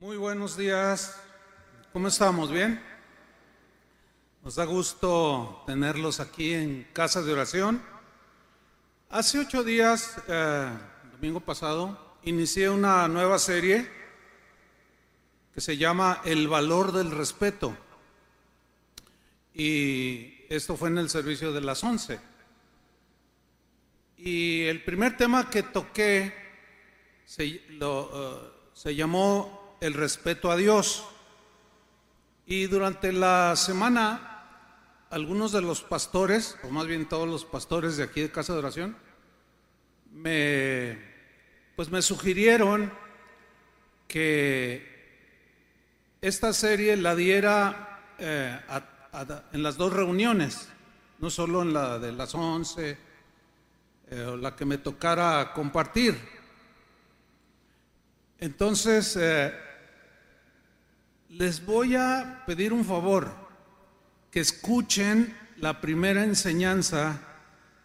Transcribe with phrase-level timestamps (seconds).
[0.00, 1.20] Muy buenos días.
[1.92, 2.50] ¿Cómo estamos?
[2.50, 2.82] ¿Bien?
[4.42, 7.82] Nos da gusto tenerlos aquí en casa de oración.
[9.10, 10.70] Hace ocho días, eh,
[11.12, 13.90] domingo pasado, inicié una nueva serie
[15.52, 17.76] que se llama El valor del respeto.
[19.52, 22.18] Y esto fue en el servicio de las once.
[24.16, 26.32] Y el primer tema que toqué
[27.26, 28.34] se, eh,
[28.72, 31.04] se llamó el respeto a Dios.
[32.46, 34.30] Y durante la semana,
[35.10, 38.58] algunos de los pastores, o más bien todos los pastores de aquí de Casa de
[38.58, 38.96] Oración,
[40.12, 40.98] me,
[41.76, 42.92] pues me sugirieron
[44.08, 44.90] que
[46.20, 48.60] esta serie la diera eh,
[49.52, 50.68] en las dos reuniones,
[51.18, 52.98] no solo en la de las once,
[54.10, 56.18] eh, o la que me tocara compartir.
[58.38, 59.52] Entonces, eh,
[61.30, 63.32] les voy a pedir un favor,
[64.30, 67.20] que escuchen la primera enseñanza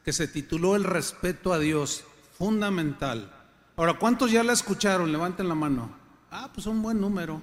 [0.04, 2.04] que se tituló El respeto a Dios,
[2.38, 3.32] fundamental.
[3.76, 5.12] Ahora, ¿cuántos ya la escucharon?
[5.12, 5.96] Levanten la mano.
[6.32, 7.42] Ah, pues un buen número.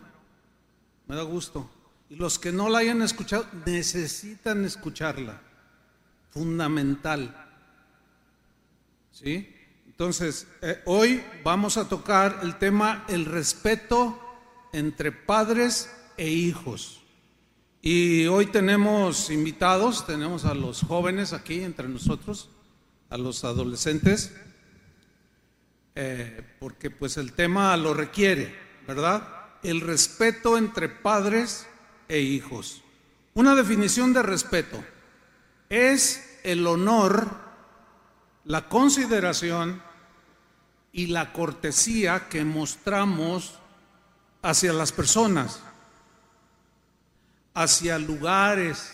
[1.07, 1.71] Me da gusto.
[2.09, 5.41] Y los que no la hayan escuchado, necesitan escucharla.
[6.31, 7.37] Fundamental.
[9.13, 9.55] ¿Sí?
[9.87, 14.19] Entonces, eh, hoy vamos a tocar el tema el respeto
[14.73, 17.01] entre padres e hijos.
[17.81, 22.49] Y hoy tenemos invitados, tenemos a los jóvenes aquí entre nosotros,
[23.11, 24.33] a los adolescentes,
[25.95, 28.55] eh, porque pues el tema lo requiere,
[28.87, 29.29] ¿verdad?
[29.63, 31.67] El respeto entre padres
[32.09, 32.83] e hijos.
[33.35, 34.83] Una definición de respeto
[35.69, 37.29] es el honor,
[38.45, 39.83] la consideración
[40.93, 43.59] y la cortesía que mostramos
[44.43, 45.63] hacia las personas,
[47.55, 48.92] hacia lugares,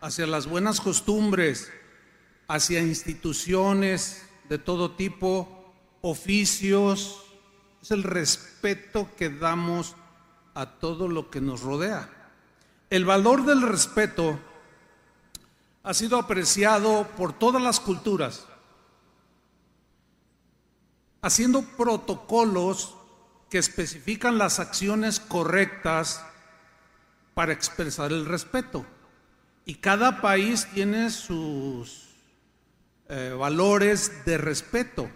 [0.00, 1.70] hacia las buenas costumbres,
[2.48, 7.22] hacia instituciones de todo tipo, oficios.
[7.82, 9.96] Es el respeto que damos
[10.54, 12.08] a todo lo que nos rodea.
[12.88, 14.38] El valor del respeto
[15.82, 18.46] ha sido apreciado por todas las culturas,
[21.22, 22.94] haciendo protocolos
[23.48, 26.24] que especifican las acciones correctas
[27.34, 28.86] para expresar el respeto.
[29.64, 32.08] Y cada país tiene sus
[33.08, 35.10] eh, valores de respeto.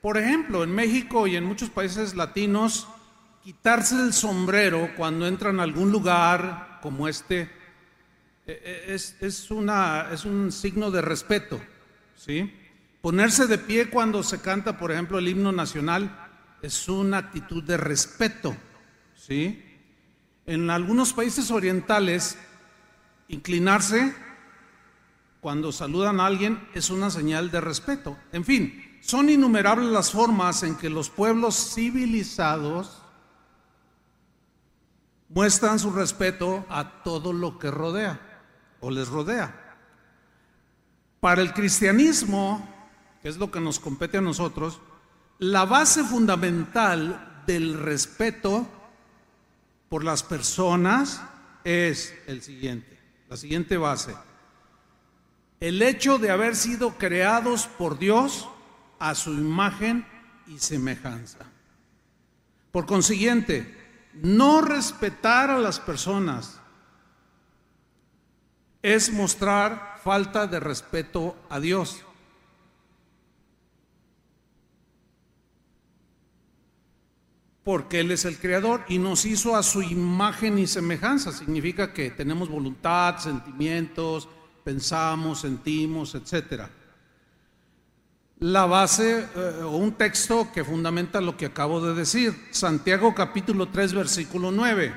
[0.00, 2.88] Por ejemplo, en México y en muchos países latinos,
[3.42, 7.50] quitarse el sombrero cuando entran a algún lugar como este
[8.48, 11.60] eh, eh, es, es, una, es un signo de respeto.
[12.16, 12.50] ¿sí?
[13.02, 16.28] Ponerse de pie cuando se canta, por ejemplo, el himno nacional
[16.62, 18.56] es una actitud de respeto,
[19.14, 19.67] ¿sí?
[20.48, 22.38] En algunos países orientales,
[23.28, 24.14] inclinarse
[25.42, 28.16] cuando saludan a alguien es una señal de respeto.
[28.32, 33.02] En fin, son innumerables las formas en que los pueblos civilizados
[35.28, 38.18] muestran su respeto a todo lo que rodea
[38.80, 39.76] o les rodea.
[41.20, 42.66] Para el cristianismo,
[43.20, 44.80] que es lo que nos compete a nosotros,
[45.40, 48.66] la base fundamental del respeto
[49.88, 51.22] por las personas
[51.64, 54.14] es el siguiente, la siguiente base.
[55.60, 58.48] El hecho de haber sido creados por Dios
[58.98, 60.06] a su imagen
[60.46, 61.38] y semejanza.
[62.70, 63.76] Por consiguiente,
[64.14, 66.60] no respetar a las personas
[68.82, 72.04] es mostrar falta de respeto a Dios.
[77.68, 81.32] Porque Él es el creador y nos hizo a su imagen y semejanza.
[81.32, 84.26] Significa que tenemos voluntad, sentimientos,
[84.64, 86.62] pensamos, sentimos, etc.
[88.38, 93.68] La base eh, o un texto que fundamenta lo que acabo de decir, Santiago capítulo
[93.68, 94.94] 3 versículo 9.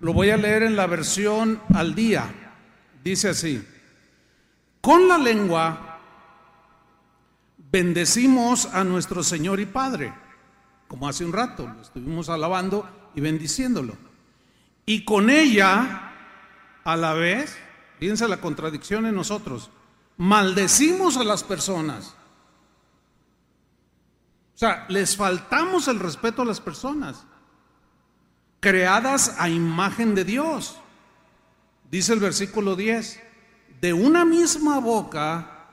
[0.00, 2.24] Lo voy a leer en la versión al día.
[3.04, 3.64] Dice así,
[4.80, 6.00] con la lengua
[7.70, 10.12] bendecimos a nuestro Señor y Padre
[10.90, 12.84] como hace un rato, lo estuvimos alabando
[13.14, 13.96] y bendiciéndolo.
[14.84, 16.14] Y con ella,
[16.82, 17.56] a la vez,
[18.00, 19.70] fíjense la contradicción en nosotros,
[20.16, 22.16] maldecimos a las personas.
[24.56, 27.24] O sea, les faltamos el respeto a las personas,
[28.58, 30.76] creadas a imagen de Dios.
[31.88, 33.20] Dice el versículo 10,
[33.80, 35.68] de una misma boca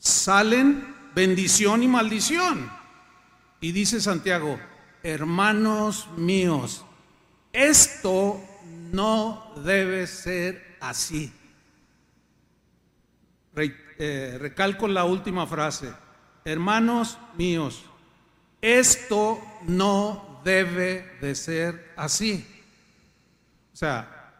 [0.00, 2.77] salen bendición y maldición.
[3.60, 4.58] Y dice Santiago,
[5.02, 6.84] hermanos míos,
[7.52, 8.40] esto
[8.92, 11.32] no debe ser así.
[14.00, 15.92] Eh, recalco la última frase.
[16.44, 17.84] Hermanos míos,
[18.60, 22.46] esto no debe de ser así.
[23.72, 24.32] O sea,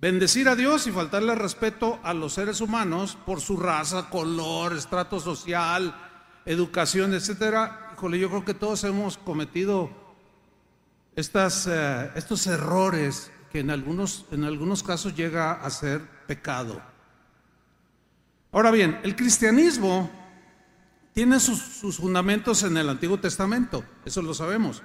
[0.00, 5.20] bendecir a Dios y faltarle respeto a los seres humanos por su raza, color, estrato
[5.20, 5.94] social,
[6.48, 7.92] educación, etcétera.
[7.94, 9.90] Híjole, yo creo que todos hemos cometido
[11.14, 16.80] estas, eh, estos errores que en algunos, en algunos casos llega a ser pecado.
[18.50, 20.10] Ahora bien, el cristianismo
[21.12, 24.82] tiene sus, fundamentos en el Antiguo Testamento, eso lo sabemos.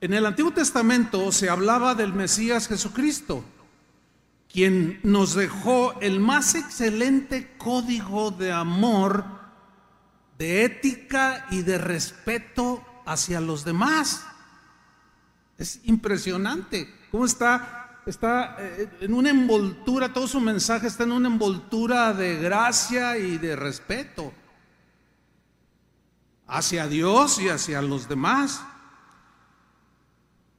[0.00, 3.44] En el Antiguo Testamento se hablaba del Mesías Jesucristo,
[4.50, 9.37] quien nos dejó el más excelente código de amor,
[10.38, 14.24] de ética y de respeto hacia los demás.
[15.58, 21.28] Es impresionante cómo está está eh, en una envoltura, todo su mensaje está en una
[21.28, 24.32] envoltura de gracia y de respeto
[26.46, 28.62] hacia Dios y hacia los demás.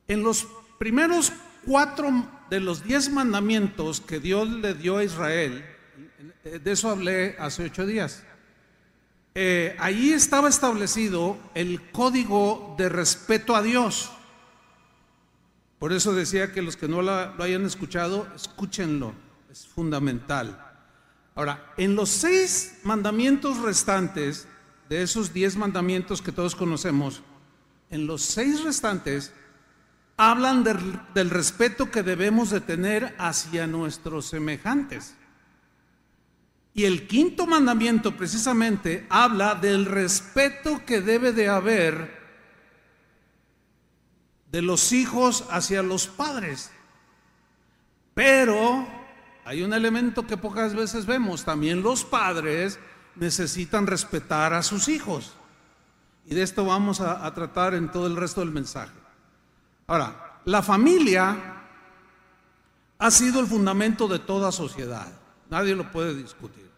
[0.07, 0.47] En los
[0.77, 1.33] primeros
[1.65, 2.11] cuatro
[2.49, 5.65] de los diez mandamientos que Dios le dio a Israel,
[6.43, 8.23] eh, de eso hablé hace ocho días,
[9.35, 14.11] eh, allí estaba establecido el código de respeto a Dios.
[15.77, 19.13] Por eso decía que los que no lo hayan escuchado, escúchenlo,
[19.49, 20.65] es fundamental.
[21.35, 24.47] Ahora, en los seis mandamientos restantes,
[24.89, 27.21] de esos diez mandamientos que todos conocemos,
[27.91, 29.31] en los seis restantes
[30.17, 35.15] hablan del, del respeto que debemos de tener hacia nuestros semejantes.
[36.79, 42.17] Y el quinto mandamiento precisamente habla del respeto que debe de haber
[44.49, 46.71] de los hijos hacia los padres.
[48.13, 48.87] Pero
[49.43, 52.79] hay un elemento que pocas veces vemos, también los padres
[53.17, 55.33] necesitan respetar a sus hijos.
[56.27, 58.95] Y de esto vamos a, tratar en todo el resto del mensaje.
[59.85, 61.61] Ahora, la familia
[62.99, 65.18] ha sido el fundamento de toda sociedad,
[65.49, 66.69] nadie lo puede discutir.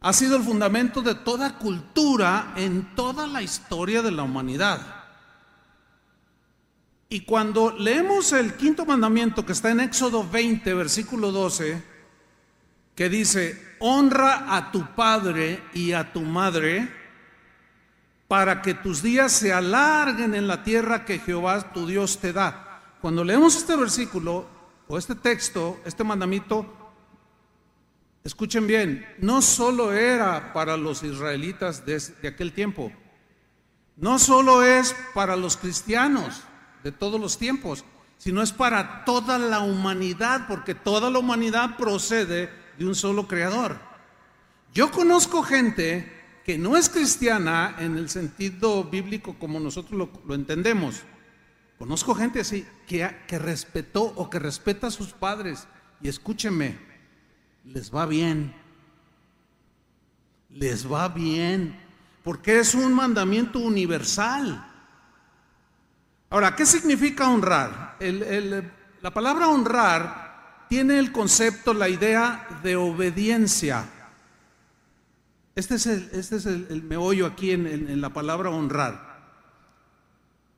[0.00, 4.80] Ha sido el fundamento de toda cultura en toda la historia de la humanidad.
[7.08, 11.82] Y cuando leemos el quinto mandamiento que está en Éxodo 20, versículo 12,
[12.94, 16.92] que dice, honra a tu padre y a tu madre
[18.28, 22.82] para que tus días se alarguen en la tierra que Jehová tu Dios te da.
[23.00, 24.46] Cuando leemos este versículo
[24.86, 26.77] o este texto, este mandamiento,
[28.28, 32.92] escuchen bien, no solo era para los israelitas de, aquel tiempo,
[33.96, 36.42] no solo es para los cristianos,
[36.84, 37.86] de todos los tiempos,
[38.18, 43.78] sino es para toda la humanidad, porque toda la humanidad procede de un solo creador.
[44.74, 46.12] Yo conozco gente
[46.44, 51.02] que no es cristiana en el sentido bíblico como nosotros lo, entendemos.
[51.78, 55.66] Conozco gente así que, que respetó o que respeta a sus padres.
[56.00, 56.87] Y escúcheme,
[57.72, 58.54] les va bien.
[60.50, 61.78] Les va bien.
[62.24, 64.64] Porque es un mandamiento universal.
[66.30, 67.96] Ahora, ¿qué significa honrar?
[69.00, 73.84] la palabra honrar tiene el concepto, la idea de obediencia.
[75.54, 79.08] Este es el, este es el, meollo aquí en, en la palabra honrar.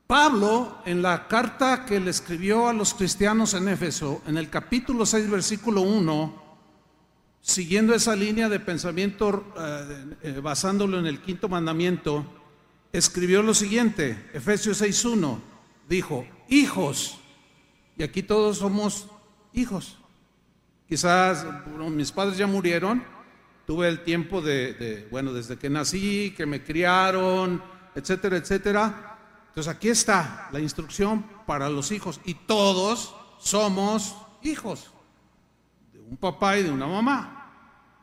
[0.07, 5.05] Pablo, en la carta que le escribió a los cristianos en Éfeso, en el capítulo
[5.05, 6.40] 6, versículo 1,
[7.41, 12.25] siguiendo esa línea de pensamiento, eh, eh, basándolo en el quinto mandamiento,
[12.93, 15.39] escribió lo siguiente, Efesios 6.1,
[15.89, 17.17] dijo, hijos,
[17.97, 19.07] y aquí todos somos
[19.53, 19.97] hijos.
[20.87, 21.45] Quizás
[21.89, 23.03] mis padres ya murieron,
[23.65, 27.63] tuve el tiempo de, bueno, desde que nací, que me criaron,
[27.95, 29.17] etcétera, etcétera.
[29.47, 34.90] Entonces aquí está la instrucción para los hijos y todos somos hijos de
[36.11, 37.47] un papá y de una mamá.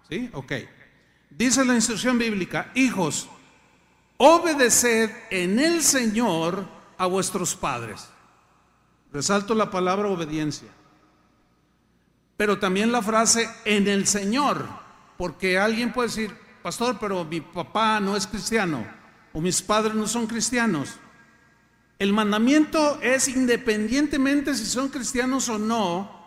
[0.08, 0.30] ¿Sí?
[0.32, 0.52] Ok.
[1.30, 3.28] Dice la instrucción bíblica, hijos,
[4.16, 8.08] obedeced en el Señor a vuestros padres.
[9.12, 10.68] Resalto la palabra obediencia.
[12.38, 14.66] Pero también la frase en el Señor,
[15.18, 18.86] porque alguien puede decir, pastor, pero mi papá no es cristiano
[19.34, 20.96] o mis padres no son cristianos.
[21.98, 26.17] El mandamiento es independientemente si son cristianos o no,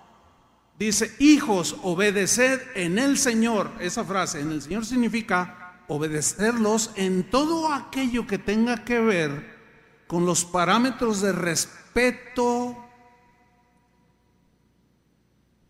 [0.85, 3.71] dice, hijos, obedeced en el Señor.
[3.79, 9.59] Esa frase, en el Señor significa obedecerlos en todo aquello que tenga que ver
[10.07, 12.77] con los parámetros de respeto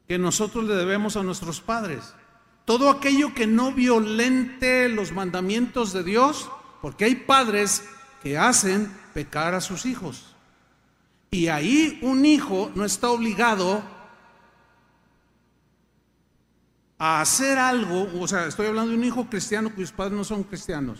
[0.07, 2.13] que nosotros le debemos a nuestros padres.
[2.65, 6.49] Todo aquello que no violente los mandamientos de Dios,
[6.81, 7.83] porque hay padres
[8.21, 10.35] que hacen pecar a sus hijos.
[11.31, 13.83] Y ahí un hijo no está obligado
[17.03, 20.43] a hacer algo, o sea, estoy hablando de un hijo cristiano cuyos padres no son
[20.43, 20.99] cristianos.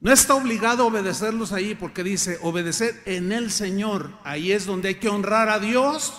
[0.00, 4.10] No está obligado a obedecerlos ahí porque dice, obedecer en el Señor.
[4.24, 6.12] Ahí es donde hay que honrar a Dios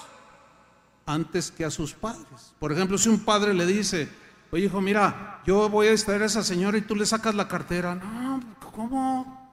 [1.06, 2.56] antes que a sus padres.
[2.60, 4.08] Por ejemplo, si un padre le dice,
[4.52, 7.50] oye hijo, mira, yo voy a distraer a esa señora y tú le sacas la
[7.50, 7.96] cartera.
[7.96, 8.40] No,
[8.72, 9.52] ¿cómo?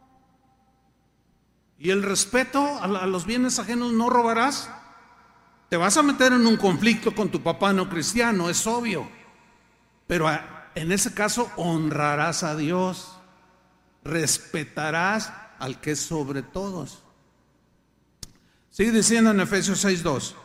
[1.76, 4.70] Y el respeto a, los bienes ajenos no robarás.
[5.74, 9.10] Te vas a meter en un conflicto con tu papá no cristiano, es obvio.
[10.06, 10.30] Pero
[10.76, 13.18] en ese caso honrarás a Dios,
[14.04, 17.02] respetarás al que es sobre todos.
[18.70, 20.36] Sigue diciendo en Efesios 6:2,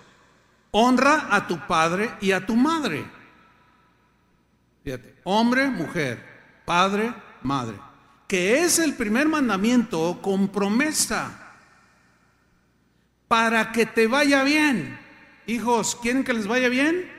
[0.71, 3.05] honra a tu padre y a tu madre.
[4.83, 6.25] Fíjate, hombre, mujer,
[6.65, 7.77] padre, madre
[8.27, 11.53] que es el primer mandamiento con promesa
[13.27, 15.07] para que te vaya bien.
[15.49, 17.11] Hijos, ¿quieren que les vaya bien?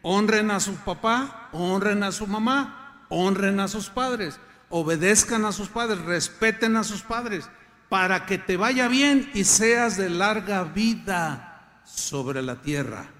[0.00, 5.68] Honren a su papá, honren a su mamá, honren a sus padres, obedezcan a sus
[5.68, 7.48] padres, respeten a sus padres,
[7.90, 13.10] para que te vaya bien y seas de larga vida sobre la tierra.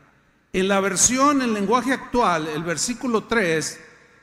[0.55, 3.79] En la versión, en lenguaje actual, el versículo 3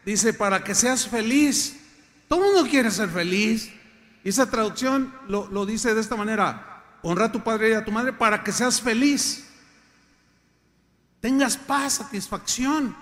[0.05, 1.81] dice, para que seas feliz
[2.27, 3.71] todo el mundo quiere ser feliz.
[4.23, 7.85] Y esa traducción lo, lo dice de esta manera, honra a tu padre y a
[7.85, 9.45] tu madre para que seas feliz.
[11.21, 12.95] Tengas paz, satisfacción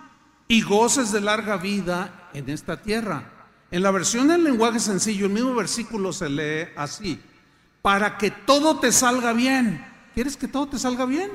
[0.48, 3.32] y goces de larga vida en esta tierra.
[3.72, 7.22] En la versión del lenguaje sencillo, el mismo versículo se lee así,
[7.82, 9.86] para que todo te salga bien.
[10.13, 11.32] ¿Quieres que todo te salga bien?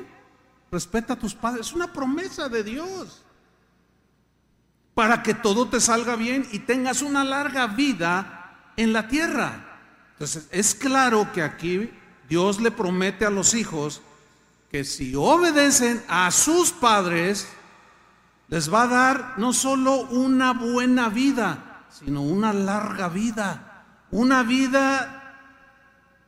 [0.71, 1.67] Respeta a tus padres.
[1.67, 3.23] Es una promesa de Dios
[4.93, 9.79] para que todo te salga bien y tengas una larga vida en la tierra.
[10.13, 11.89] Entonces, es claro que aquí
[12.27, 14.01] Dios le promete a los hijos
[14.69, 17.47] que si obedecen a sus padres,
[18.47, 25.15] les va a dar no solo una buena vida, sino una larga vida, una vida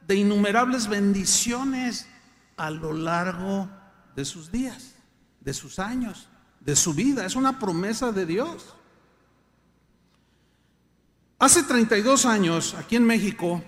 [0.07, 2.07] de innumerables bendiciones
[2.57, 3.69] a lo largo
[4.15, 4.95] de sus días,
[5.39, 6.27] de sus años
[6.61, 8.75] de su vida, es una promesa de Dios.
[11.39, 13.63] Hace 32 años, aquí en México,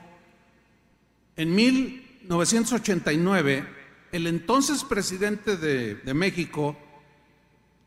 [1.36, 3.68] en 1989,
[4.14, 6.78] el entonces presidente de, México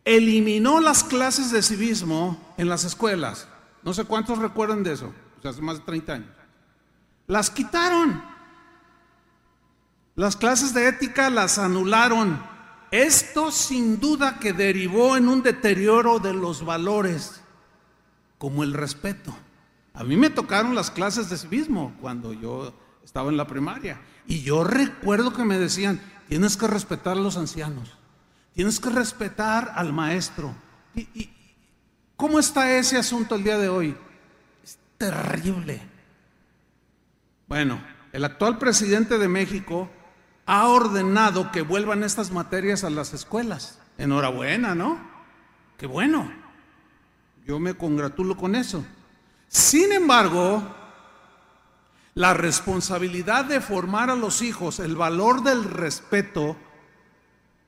[0.05, 3.49] eliminó las clases de civismo en las escuelas.
[3.85, 5.15] No sé cuántos recuerdan de eso,
[5.45, 6.31] hace más de 30 años.
[7.29, 8.21] Las quitaron.
[10.17, 12.43] Las clases de ética las anularon.
[12.91, 17.41] Esto sin duda que derivó en un deterioro de los valores,
[18.39, 19.33] como el respeto.
[19.95, 24.01] A mí me tocaron las clases de civismo cuando yo estaba en la primaria.
[24.27, 27.97] Y yo recuerdo que me decían, tienes que respetar a los ancianos,
[28.55, 30.55] tienes que respetar al maestro.
[30.95, 31.31] ¿Y,
[32.17, 33.97] cómo está ese asunto el día de hoy?
[34.65, 35.83] Es terrible.
[37.49, 37.81] Bueno,
[38.13, 39.89] el actual presidente de México
[40.47, 43.79] ha ordenado que vuelvan estas materias a las escuelas.
[43.99, 44.99] Enhorabuena, ¿no?
[45.77, 46.33] Qué bueno.
[47.47, 48.85] Yo me congratulo con eso.
[49.49, 50.75] Sin embargo,
[52.17, 56.57] la responsabilidad de formar a los hijos, el valor del respeto,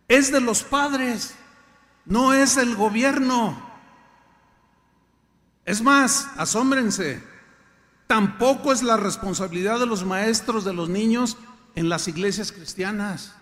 [0.08, 1.34] es de los padres,
[2.06, 3.62] no es el gobierno.
[5.66, 7.22] Es más, asómbrense,
[8.06, 11.36] tampoco es la responsabilidad de los maestros de los niños
[11.74, 13.36] en las iglesias cristianas.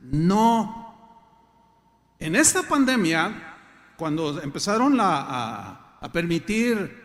[0.00, 1.30] No.
[2.18, 7.00] En esta pandemia, cuando empezaron a permitir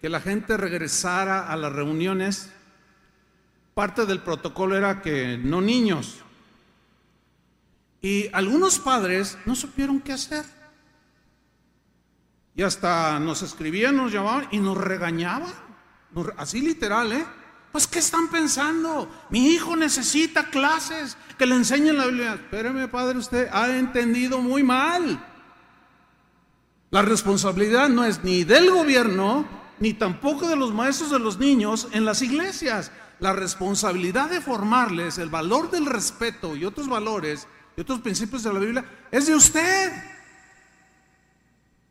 [0.00, 2.50] que la gente regresara a las reuniones,
[3.76, 6.22] parte del protocolo era que no niños.
[8.00, 10.46] Y algunos padres no supieron qué hacer.
[12.54, 15.52] Y hasta nos escribían, nos llamaban y nos regañaban.
[16.38, 17.26] Así literal, ¿eh?
[17.70, 19.10] Pues, ¿qué están pensando?
[19.28, 22.32] Mi hijo necesita clases que le enseñen la Biblia.
[22.32, 25.22] Espéreme, padre, usted ha entendido muy mal.
[26.90, 29.46] La responsabilidad no es ni del gobierno,
[29.80, 32.90] ni tampoco de los maestros de los niños en las iglesias.
[33.18, 38.52] La responsabilidad de formarles el valor del respeto y otros valores y otros principios de
[38.52, 39.92] la Biblia es de usted.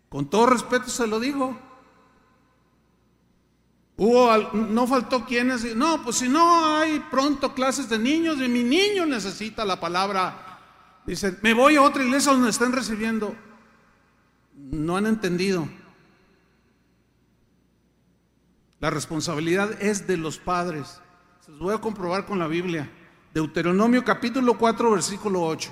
[0.09, 1.59] Con todo respeto se lo digo.
[3.97, 8.63] Hubo, no faltó quienes, no, pues si no hay pronto clases de niños y mi
[8.63, 10.59] niño necesita la palabra,
[11.05, 13.35] dicen, me voy a otra iglesia donde estén recibiendo.
[14.53, 15.67] No han entendido.
[18.81, 21.01] La responsabilidad es de los padres.
[21.45, 22.89] Se los voy a comprobar con la Biblia.
[23.31, 25.69] Deuteronomio capítulo 4, versículo 8.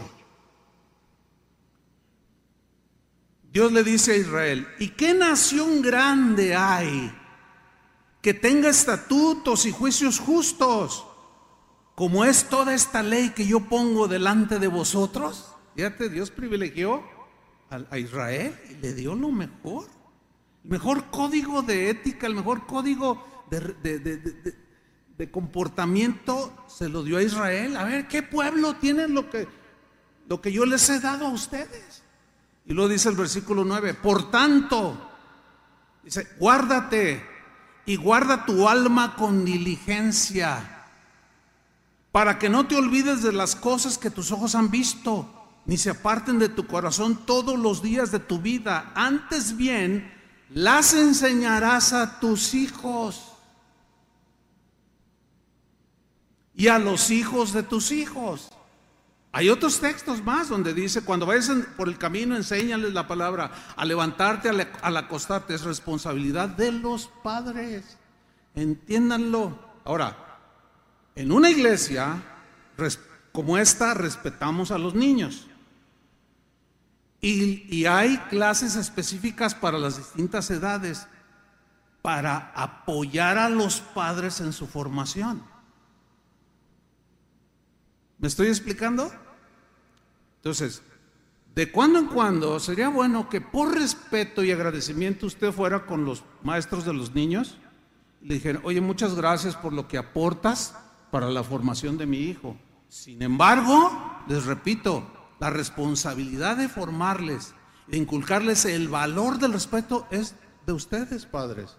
[3.52, 7.12] Dios le dice a Israel, ¿y qué nación grande hay
[8.22, 11.08] que tenga estatutos y juicios justos,
[11.96, 15.56] como es toda esta ley que yo pongo delante de vosotros?
[15.76, 17.04] Fíjate, Dios privilegió
[17.72, 19.88] a, Israel y le dio lo mejor.
[20.64, 24.63] El mejor código de ética, el mejor código de, de,
[25.32, 27.78] comportamiento se lo dio a Israel.
[27.78, 29.48] A ver, ¿qué pueblo tiene lo que,
[30.28, 32.04] lo que yo les he dado a ustedes?
[32.66, 33.94] Y lo dice el versículo 9.
[33.94, 35.12] Por tanto,
[36.04, 37.24] dice, guárdate
[37.86, 40.86] y guarda tu alma con diligencia,
[42.12, 45.30] para que no te olvides de las cosas que tus ojos han visto,
[45.66, 48.92] ni se aparten de tu corazón todos los días de tu vida.
[48.96, 50.12] Antes bien,
[50.50, 53.33] las enseñarás a tus hijos
[56.56, 58.50] y a los hijos de tus hijos.
[59.32, 63.52] Hay otros textos más donde dice, cuando vayas por el camino, enséñales la palabra.
[63.76, 67.98] A levantarte, al, acostarte, es responsabilidad de los padres.
[68.54, 69.58] Entiéndanlo.
[69.86, 70.40] Ahora,
[71.16, 72.22] en una iglesia
[73.32, 75.48] como esta, respetamos a los niños.
[77.22, 81.08] y hay clases específicas para las distintas edades
[82.04, 85.53] para apoyar a los padres en su formación.
[88.24, 89.12] ¿Me estoy explicando?
[90.38, 90.82] Entonces,
[91.54, 96.24] de cuando en cuando sería bueno que por respeto y agradecimiento usted fuera con los
[96.42, 97.58] maestros de los niños
[98.22, 100.74] y le dijera, oye, muchas gracias por lo que aportas
[101.12, 102.56] para la formación de mi hijo.
[102.88, 103.92] Sin embargo,
[104.30, 105.06] les repito,
[105.42, 107.54] la responsabilidad de formarles,
[107.88, 111.76] de inculcarles el valor del respeto es de ustedes, padres.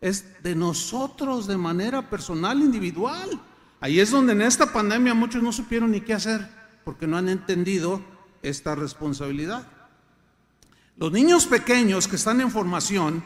[0.00, 3.40] Es de nosotros de manera personal, individual.
[3.86, 6.44] Ahí es donde en esta pandemia muchos no supieron ni qué hacer
[6.82, 8.02] porque no han entendido
[8.42, 9.64] esta responsabilidad.
[10.96, 13.22] Los niños pequeños que están en formación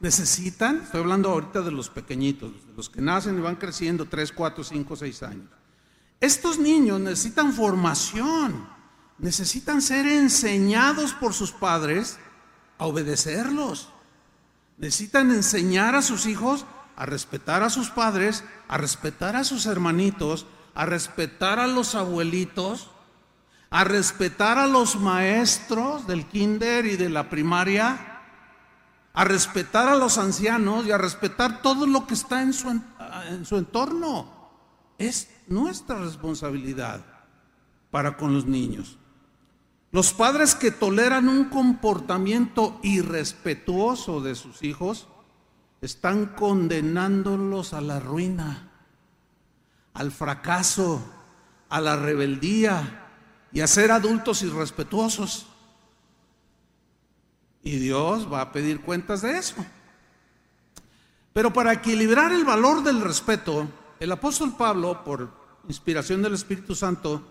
[0.00, 4.30] necesitan, estoy hablando ahorita de los pequeñitos, de los que nacen y van creciendo 3,
[4.30, 5.48] 4, 5, 6 años.
[6.20, 8.68] Estos niños necesitan formación,
[9.16, 12.18] necesitan ser enseñados por sus padres
[12.76, 13.88] a obedecerlos.
[14.76, 16.66] Necesitan enseñar a sus hijos
[16.98, 22.90] a respetar a sus padres, a respetar a sus hermanitos, a respetar a los abuelitos,
[23.70, 28.20] a respetar a los maestros del kinder y de la primaria,
[29.12, 33.46] a respetar a los ancianos y a respetar todo lo que está en su, en
[33.46, 34.50] su entorno.
[34.98, 37.06] Es nuestra responsabilidad
[37.92, 38.98] para con los niños.
[39.92, 45.06] Los padres que toleran un comportamiento irrespetuoso de sus hijos
[45.80, 48.68] están condenándolos a la ruina
[49.98, 51.04] al fracaso,
[51.68, 53.06] a la rebeldía
[53.52, 55.46] y a ser adultos irrespetuosos.
[57.64, 59.56] Y Dios va a pedir cuentas de eso.
[61.32, 65.32] Pero para equilibrar el valor del respeto, el apóstol Pablo, por
[65.66, 67.22] inspiración del Espíritu Santo,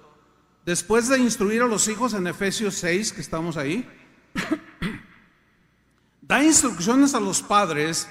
[0.66, 3.88] después de instruir a los hijos en Efesios 6, que estamos ahí,
[6.22, 8.10] da instrucciones a los padres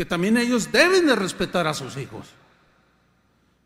[0.00, 2.26] que también ellos deben de respetar a sus hijos.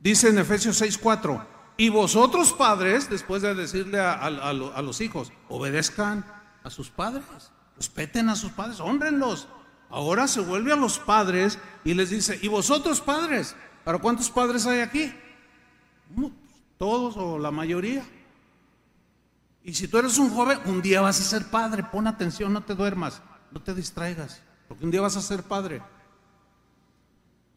[0.01, 6.27] Dice en Efesios 6:4, y vosotros padres, después de decirle a, los hijos, obedezcan
[6.65, 7.23] a sus padres,
[7.77, 9.47] respeten a sus padres, honrenlos.
[9.89, 14.67] Ahora se vuelve a los padres y les dice, y vosotros padres, ¿para cuántos padres
[14.67, 15.15] hay aquí?
[16.79, 18.05] Todos o la mayoría.
[19.63, 22.65] Y si tú eres un joven, un día vas a ser padre, pon atención, no
[22.65, 25.81] te duermas, no te distraigas, porque un día vas a ser padre.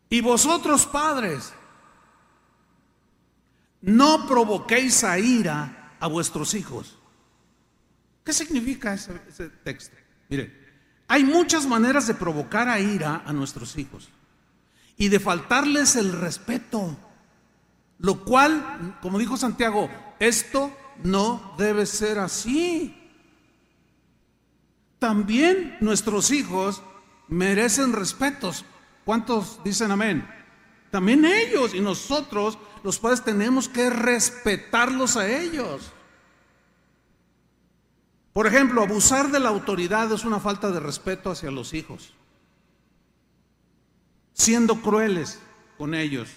[0.10, 1.54] Y vosotros padres,
[3.82, 6.98] no provoquéis a ira a vuestros hijos.
[8.24, 9.14] ¿Qué significa ese,
[9.64, 9.96] texto?
[10.30, 10.68] Mire,
[11.08, 14.10] hay muchas maneras de provocar a ira a nuestros hijos
[14.98, 16.98] y de faltarles el respeto,
[18.00, 19.90] lo cual, como dijo Santiago,
[20.20, 22.94] esto no debe ser así.
[25.00, 26.82] También nuestros hijos
[27.28, 28.66] merecen respetos.
[29.08, 30.30] ¿Cuántos dicen amén?
[30.92, 35.94] También ellos y nosotros los padres tenemos que respetarlos a ellos.
[38.34, 42.16] Por ejemplo, abusar de la autoridad es una falta de respeto hacia los hijos.
[44.34, 45.40] siendo crueles
[45.78, 46.28] con ellos,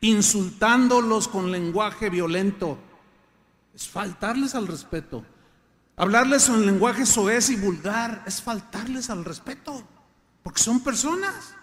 [0.00, 2.78] insultándolos con lenguaje violento.
[3.74, 5.24] Es faltarles al respeto.
[5.96, 9.82] Hablarles en lenguaje soez y vulgar es faltarles al respeto,
[10.44, 11.56] porque son personas.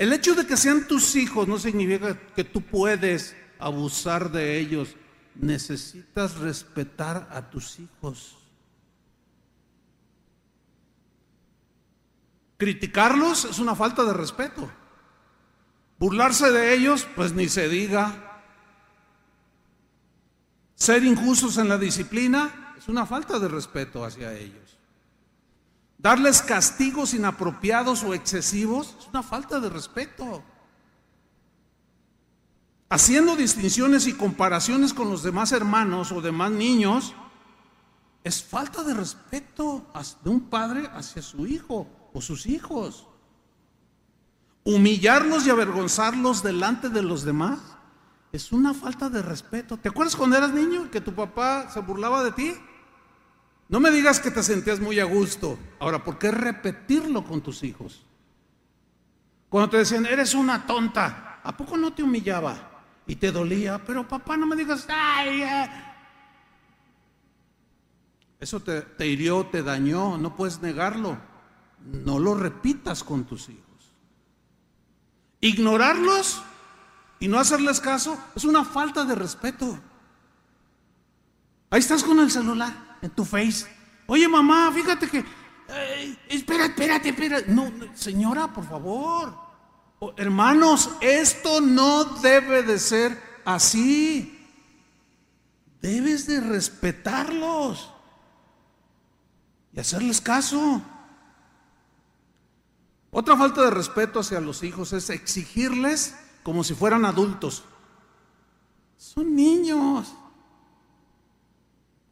[0.00, 4.96] El hecho de que sean tus hijos no significa que tú puedes abusar de ellos.
[5.34, 8.38] Necesitas respetar a tus hijos.
[12.56, 14.70] Criticarlos es una falta de respeto.
[15.98, 18.42] Burlarse de ellos, pues ni se diga.
[20.76, 24.59] Ser injustos en la disciplina es una falta de respeto hacia ellos.
[26.02, 30.42] Darles castigos inapropiados o excesivos es una falta de respeto.
[32.88, 37.14] Haciendo distinciones y comparaciones con los demás hermanos o demás niños
[38.24, 39.86] es falta de respeto
[40.24, 43.06] de un padre hacia su hijo o sus hijos.
[44.64, 47.58] Humillarlos y avergonzarlos delante de los demás
[48.32, 49.76] es una falta de respeto.
[49.76, 52.54] ¿Te acuerdas cuando eras niño que tu papá se burlaba de ti?
[53.70, 55.58] No me digas que te sentías muy a gusto.
[55.78, 58.04] Ahora, ¿por qué repetirlo con tus hijos?
[59.48, 62.82] Cuando te decían, eres una tonta, ¿a poco no te humillaba?
[63.06, 65.42] Y te dolía, pero papá, no me digas, ay,
[68.38, 71.30] eso te, te hirió, te dañó, no puedes negarlo
[71.84, 73.64] no lo repitas con tus hijos.
[75.40, 76.42] Ignorarlos
[77.18, 79.78] y no hacerles caso es una falta de respeto.
[81.70, 83.66] Ahí estás con el celular, en tu face.
[84.06, 85.24] Oye, mamá, fíjate que...
[86.28, 87.50] espera, espérate, espérate.
[87.50, 89.34] No, señora, por favor.
[90.16, 94.36] hermanos, esto no debe de ser así.
[95.80, 97.90] Debes de respetarlos
[99.72, 100.82] y hacerles caso.
[103.10, 107.64] Otra falta de respeto hacia los hijos es exigirles como si fueran adultos.
[108.96, 110.14] Son niños,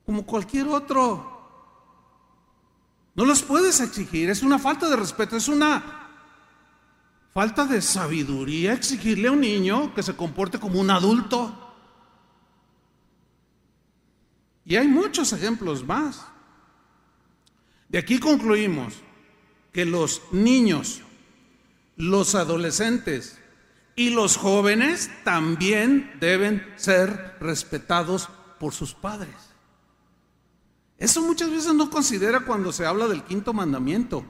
[0.08, 1.38] como cualquier otro.
[3.14, 5.84] No los puedes exigir, es una falta de respeto, es una
[7.34, 11.74] falta de sabiduría exigirle a un niño que se comporte como un adulto.
[14.64, 16.24] Y hay muchos ejemplos más.
[17.90, 18.94] De aquí concluimos
[19.74, 21.02] que los niños,
[21.96, 23.38] los adolescentes
[23.94, 29.47] y los jóvenes también deben ser respetados por sus padres.
[30.98, 34.24] Eso muchas veces no considera cuando se habla del quinto mandamiento.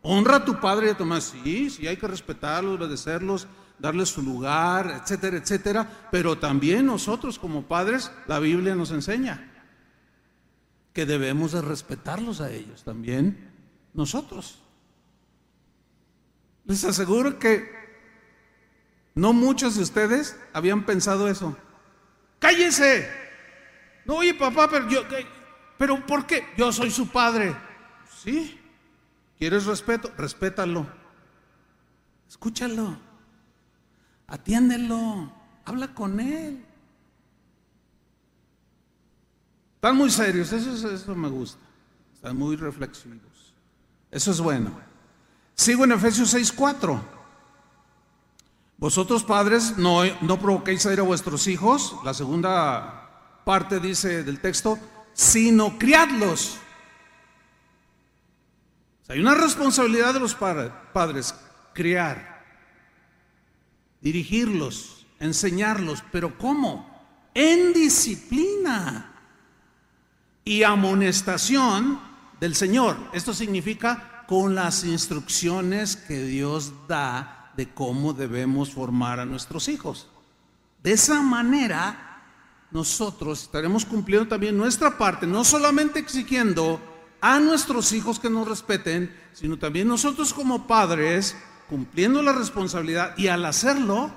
[0.00, 1.22] Honra a tu padre y a tu madre.
[1.22, 3.46] Sí, sí, hay que respetarlos, obedecerlos,
[3.78, 6.08] darles su lugar, etcétera, etcétera.
[6.10, 9.52] Pero también nosotros como padres, la Biblia nos enseña
[10.94, 13.52] que debemos de respetarlos a ellos también,
[13.92, 14.62] nosotros.
[16.64, 17.70] Les aseguro que
[19.14, 21.56] no muchos de ustedes habían pensado eso.
[22.38, 23.08] ¡Cállese!
[24.06, 25.02] No, oye papá, pero yo,
[25.78, 26.44] pero ¿por qué?
[26.56, 27.56] Yo soy su padre.
[28.22, 28.58] Sí.
[29.38, 30.12] ¿Quieres respeto?
[30.18, 30.86] Respétalo.
[32.28, 32.98] Escúchalo.
[34.26, 35.32] Atiéndelo.
[35.64, 36.64] Habla con él.
[39.76, 41.60] Están muy serios, eso, eso me gusta.
[42.12, 43.54] Están muy reflexivos.
[44.10, 44.72] Eso es bueno.
[45.54, 47.00] Sigo en Efesios 6:4.
[48.76, 51.96] Vosotros padres no, no provoquéis a ir a vuestros hijos.
[52.04, 54.78] La segunda parte dice del texto,
[55.18, 56.60] sino criadlos.
[59.08, 61.34] hay una responsabilidad de los padres,
[61.74, 62.44] criar,
[64.00, 66.88] dirigirlos, enseñarlos, pero ¿cómo?
[67.34, 69.12] En disciplina
[70.44, 72.00] y amonestación
[72.38, 72.96] del Señor.
[73.12, 80.08] Esto significa con las instrucciones que Dios da de cómo debemos formar a nuestros hijos.
[80.84, 82.07] De esa manera,
[82.70, 86.80] nosotros estaremos cumpliendo también nuestra parte, no solamente exigiendo
[87.20, 91.36] a nuestros hijos que nos respeten, sino también nosotros como padres,
[91.68, 94.12] cumpliendo la responsabilidad y al hacerlo,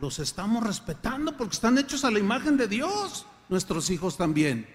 [0.00, 4.68] los estamos respetando porque están hechos a la imagen de Dios, nuestros hijos también.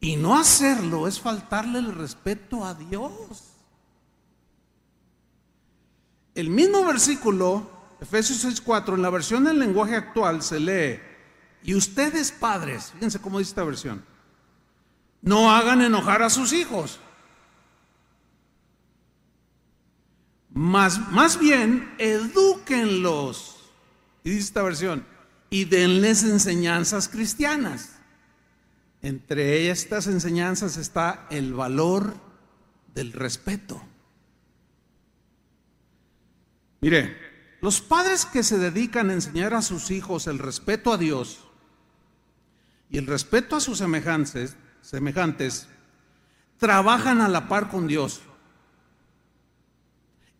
[0.00, 3.52] Y no hacerlo es faltarle el respeto a Dios.
[6.34, 11.00] El mismo versículo, Efesios 6:4, en la versión del lenguaje actual se lee,
[11.64, 14.04] y ustedes padres, fíjense cómo dice esta versión,
[15.20, 16.98] no hagan enojar a sus hijos.
[20.50, 23.56] Más, más bien, edúquenlos.
[24.24, 25.06] Y dice esta versión,
[25.48, 27.96] y denles enseñanzas cristianas.
[29.00, 32.14] Entre estas enseñanzas está el valor
[32.94, 33.82] del respeto.
[36.80, 37.16] Mire,
[37.60, 41.44] los padres que se dedican a enseñar a sus hijos el respeto a Dios
[42.92, 45.66] y el respeto a sus semejantes, semejantes
[46.58, 48.20] trabajan a la par con Dios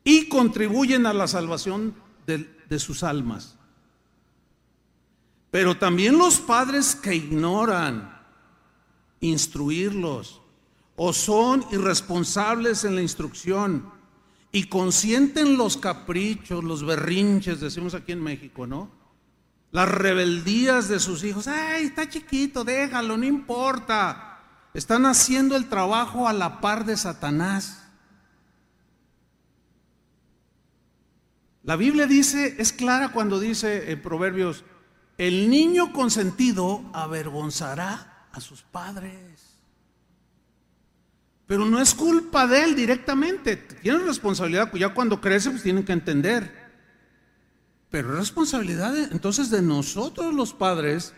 [0.04, 1.94] y contribuyen a la salvación
[2.26, 3.56] de, de sus almas.
[5.50, 8.20] Pero también los padres que ignoran
[9.20, 10.42] instruirlos
[10.96, 13.90] o son irresponsables en la instrucción
[14.52, 19.01] y consienten los caprichos, los berrinches, decimos aquí en México, ¿no?
[19.72, 21.48] Las rebeldías de sus hijos.
[21.48, 24.38] Ay, está chiquito, déjalo, no importa.
[24.74, 27.82] Están haciendo el trabajo a la par de Satanás.
[31.64, 34.64] La Biblia dice, es clara cuando dice en Proverbios,
[35.16, 39.56] el niño consentido avergonzará a sus padres.
[41.46, 43.56] Pero no es culpa de él directamente.
[43.56, 46.61] Tienen responsabilidad, ya cuando crece, pues tienen que entender.
[47.92, 51.12] Pero es responsabilidad entonces de nosotros los padres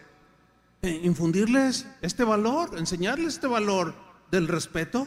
[0.82, 3.94] eh, infundirles este valor, enseñarles este valor
[4.32, 5.06] del respeto.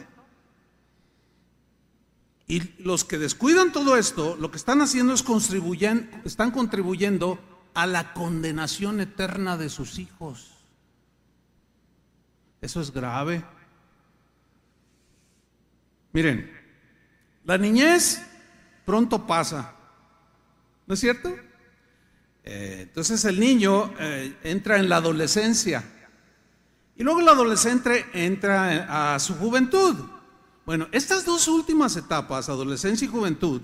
[2.46, 7.38] Y los que descuidan todo esto, lo que están haciendo es contribuyen, están contribuyendo
[7.74, 10.54] a la condenación eterna de sus hijos.
[12.62, 13.44] Eso es grave.
[16.14, 16.50] Miren,
[17.44, 18.22] la niñez
[18.86, 19.74] pronto pasa,
[20.86, 21.47] ¿no es cierto?
[22.50, 25.84] Eh, entonces el niño eh, entra en la adolescencia
[26.96, 29.94] y luego el adolescente entra a su juventud.
[30.64, 33.60] Bueno, estas dos últimas etapas, adolescencia y juventud,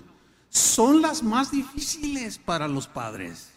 [0.50, 3.48] son las más difíciles para los padres.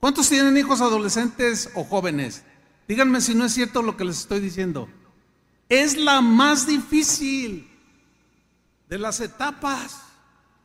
[0.00, 2.42] ¿Cuántos tienen hijos adolescentes o jóvenes?
[2.88, 4.88] Díganme si no es cierto lo que les estoy diciendo.
[5.68, 7.70] Es la más difícil
[8.88, 10.00] de las etapas,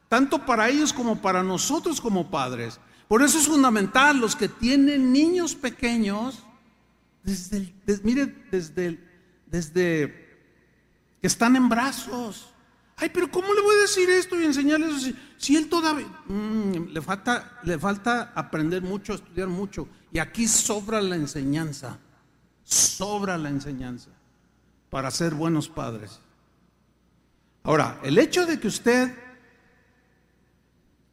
[0.08, 2.80] tanto para ellos como para nosotros como padres.
[3.08, 6.44] Por eso es fundamental los que tienen niños pequeños,
[7.24, 9.00] desde, mire, desde,
[9.46, 10.40] desde
[11.22, 12.50] que están en brazos.
[12.98, 15.18] Ay, pero ¿cómo le voy a decir esto y enseñarles eso?
[15.38, 19.88] Si, él todavía mm, le, falta, le falta aprender mucho, estudiar mucho.
[20.12, 22.00] Y aquí sobra la enseñanza,
[22.64, 24.10] sobra la enseñanza
[24.90, 26.20] para ser buenos padres.
[27.64, 29.14] Ahora, el hecho de que usted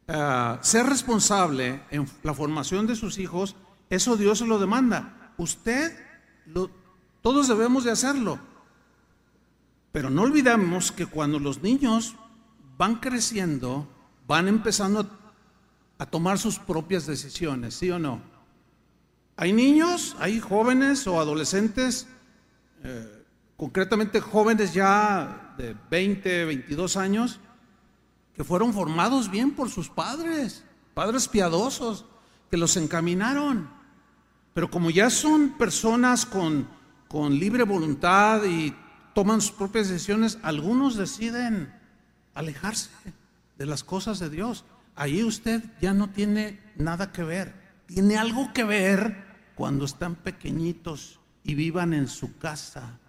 [0.07, 3.55] uh, sea responsable en la formación de sus hijos,
[3.89, 5.33] eso Dios se lo demanda.
[5.37, 5.95] Usted,
[7.21, 8.39] todos debemos de hacerlo.
[9.91, 12.15] Pero no olvidemos que cuando los niños
[12.77, 13.87] van creciendo,
[14.27, 15.07] van empezando
[15.97, 18.21] a, tomar sus propias decisiones, ¿sí o no?
[19.37, 22.07] Hay niños, hay jóvenes o adolescentes
[22.83, 23.23] eh,
[23.55, 27.39] concretamente jóvenes ya de 20, 22 años,
[28.35, 32.05] que fueron formados bien por sus padres, padres piadosos,
[32.49, 33.69] que los encaminaron.
[34.53, 36.67] Pero como ya son personas con,
[37.07, 38.75] con libre voluntad y
[39.13, 41.73] toman sus propias decisiones, algunos deciden
[42.33, 42.91] alejarse
[43.57, 44.65] de las cosas de Dios.
[44.95, 47.53] Ahí usted ya no tiene nada que ver.
[47.87, 49.23] Tiene algo que ver
[49.55, 52.99] cuando están pequeñitos y vivan en su casa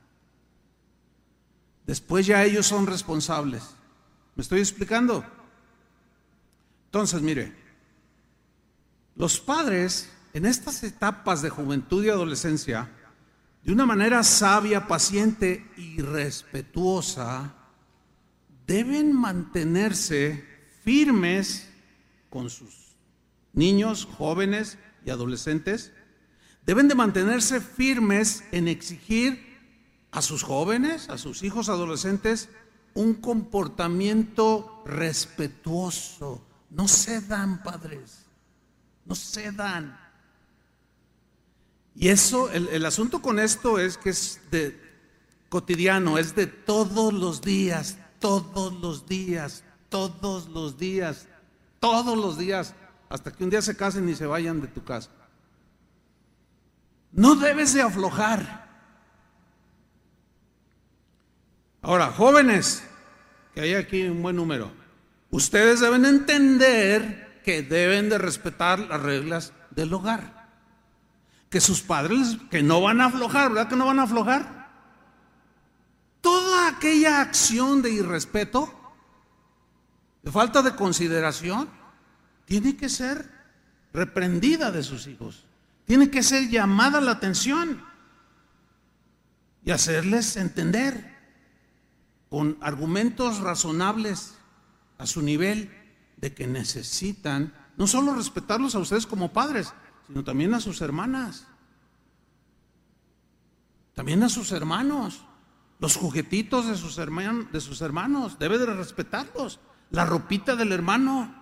[1.86, 3.62] Después ya ellos son responsables.
[4.36, 5.24] ¿Me estoy explicando?
[6.86, 7.52] Entonces, mire,
[9.16, 12.90] los padres en estas etapas de juventud y adolescencia,
[13.62, 17.54] de una manera sabia, paciente y respetuosa,
[18.66, 20.44] deben mantenerse
[20.82, 21.68] firmes
[22.30, 22.96] con sus
[23.52, 25.92] niños, jóvenes y adolescentes.
[26.66, 29.54] Deben de mantenerse firmes en exigir
[30.10, 32.48] a sus jóvenes, a sus hijos adolescentes,
[32.94, 36.42] un comportamiento respetuoso.
[36.70, 38.24] No cedan, padres,
[39.04, 39.98] no cedan.
[41.94, 44.80] Y eso, el, el asunto con esto es que es de
[45.48, 51.28] cotidiano, es de todos los días, todos los días, todos los días,
[51.78, 52.74] todos los días,
[53.08, 55.10] hasta que un día se casen y se vayan de tu casa.
[57.12, 58.63] No debes de aflojar.
[61.84, 62.82] Ahora, jóvenes,
[63.54, 64.72] que hay aquí un buen número,
[65.30, 70.48] ustedes deben entender que deben de respetar las reglas del hogar.
[71.50, 74.70] Que sus padres, que no van a aflojar, ¿verdad que no van a aflojar?
[76.22, 78.72] Toda aquella acción de irrespeto,
[80.22, 81.68] de falta de consideración,
[82.46, 83.30] tiene que ser
[83.92, 85.44] reprendida de sus hijos.
[85.84, 87.84] Tiene que ser llamada la atención
[89.66, 91.13] y hacerles entender
[92.34, 94.34] con argumentos razonables
[94.98, 95.70] a su nivel
[96.16, 99.72] de que necesitan no solo respetarlos a ustedes como padres,
[100.08, 101.46] sino también a sus hermanas,
[103.94, 105.24] también a sus hermanos,
[105.78, 109.60] los juguetitos de sus, hermanos, de sus hermanos, debe de respetarlos,
[109.92, 111.32] la ropita del hermano.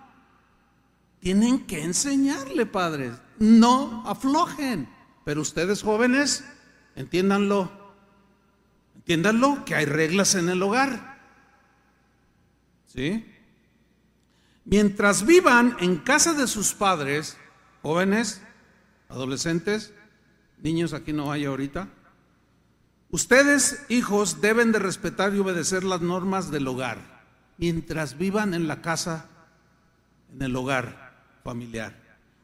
[1.21, 4.87] Tienen que enseñarle, padres, no aflojen.
[5.25, 6.43] Pero ustedes jóvenes,
[6.95, 7.82] entiéndanlo,
[9.03, 11.19] entiéndanlo que hay reglas en el hogar.
[12.87, 13.25] ¿Sí?
[14.63, 17.37] Mientras vivan en casa de sus padres,
[17.81, 18.41] jóvenes,
[19.09, 19.93] adolescentes,
[20.61, 21.89] niños aquí no hay ahorita,
[23.09, 27.25] ustedes, hijos, deben de respetar y obedecer las normas del hogar,
[27.57, 29.25] mientras vivan en la casa,
[30.33, 31.13] en el hogar
[31.43, 31.93] familiar.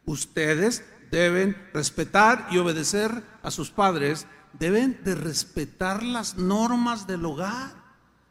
[0.03, 7.75] Ustedes deben respetar y obedecer a sus padres, deben de respetar las normas del hogar,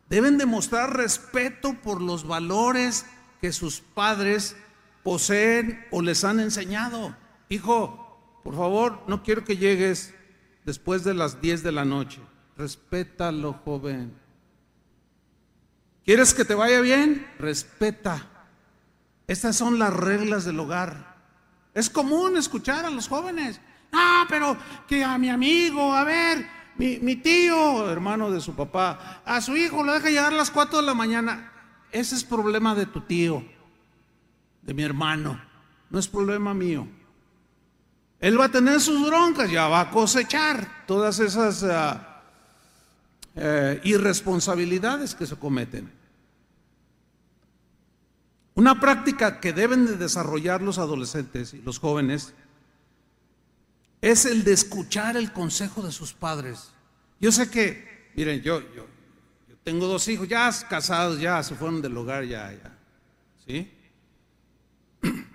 [0.08, 3.06] deben de mostrar respeto por los valores
[3.40, 4.56] que sus padres
[5.02, 7.16] poseen o les han enseñado.
[7.48, 10.14] Hijo, por favor, no quiero que llegues
[10.64, 12.20] después de las 10 de la noche.
[12.56, 14.12] Respétalo, joven.
[16.04, 17.26] ¿Quieres que te vaya bien?
[17.38, 18.26] Respeta.
[19.26, 21.16] Estas son las reglas del hogar.
[21.74, 23.60] Es común escuchar a los jóvenes.
[23.92, 26.46] Ah, pero que a mi amigo, a ver,
[26.76, 30.50] mi, mi, tío, hermano de su papá, a su hijo lo deja llegar a las
[30.50, 31.52] 4 de la mañana.
[31.90, 33.44] Ese es problema de tu tío,
[34.62, 35.40] de mi hermano,
[35.90, 36.86] no es problema mío.
[38.20, 41.98] Él va a tener sus broncas, ya va a cosechar todas esas uh,
[43.36, 45.92] uh, irresponsabilidades que se cometen.
[48.54, 52.34] Una práctica que deben de desarrollar los adolescentes y los jóvenes
[54.00, 56.70] es el de escuchar el consejo de sus padres.
[57.20, 58.86] Yo sé que, miren, yo, yo,
[59.64, 62.78] tengo dos hijos, ya casados, ya se fueron del hogar, ya, ya.
[63.46, 63.70] ¿Sí?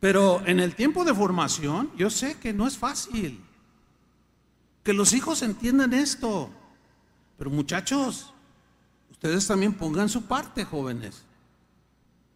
[0.00, 3.42] Pero en el tiempo de formación, yo sé que no es fácil.
[4.82, 6.50] Que los hijos entiendan esto.
[7.36, 8.32] Pero muchachos,
[9.10, 11.24] ustedes también pongan su parte, jóvenes.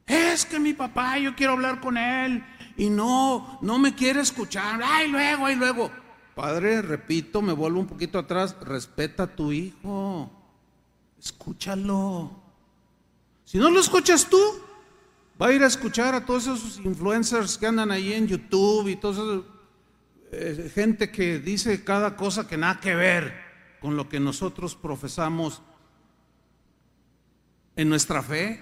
[0.06, 2.44] Es que mi papá, yo quiero hablar con él
[2.76, 4.80] y no, no me quiere escuchar.
[4.82, 5.90] Ay, luego, ay, luego.
[6.34, 10.30] Padre, repito, me vuelvo un poquito atrás, respeta a tu hijo.
[11.18, 12.30] Escúchalo.
[13.44, 14.40] Si no lo escuchas tú,
[15.40, 18.96] va a ir a escuchar a todos esos influencers que andan ahí en YouTube y
[18.96, 19.46] toda esa
[20.32, 23.32] eh, gente que dice cada cosa que nada que ver
[23.80, 25.62] con lo que nosotros profesamos
[27.76, 28.60] en nuestra fe.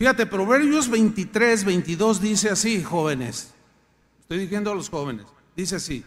[0.00, 3.54] Fíjate, Proverbios 23, 22 dice así, jóvenes.
[4.18, 5.26] Estoy diciendo a los jóvenes.
[5.54, 6.04] Dice así,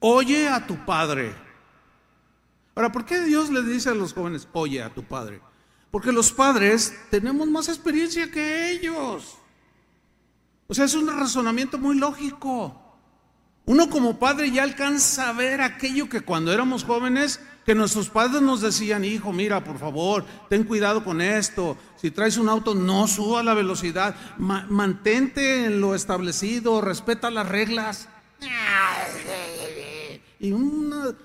[0.00, 1.34] oye a tu padre
[2.78, 5.40] Ahora, ¿por qué Dios le dice a los jóvenes, oye a tu padre?
[5.90, 9.36] Porque los padres tenemos más experiencia que ellos.
[10.68, 12.87] O sea, es un razonamiento muy lógico.
[13.68, 18.40] Uno como padre ya alcanza a ver aquello que cuando éramos jóvenes, que nuestros padres
[18.40, 21.76] nos decían, hijo, mira, por favor, ten cuidado con esto.
[21.96, 24.16] Si traes un auto, no suba la velocidad.
[24.38, 28.08] mantente en lo establecido, respeta las reglas.
[30.40, 31.16] Y una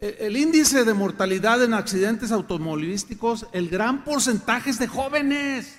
[0.00, 5.76] el índice de mortalidad en accidentes automovilísticos, el gran porcentaje es de jóvenes.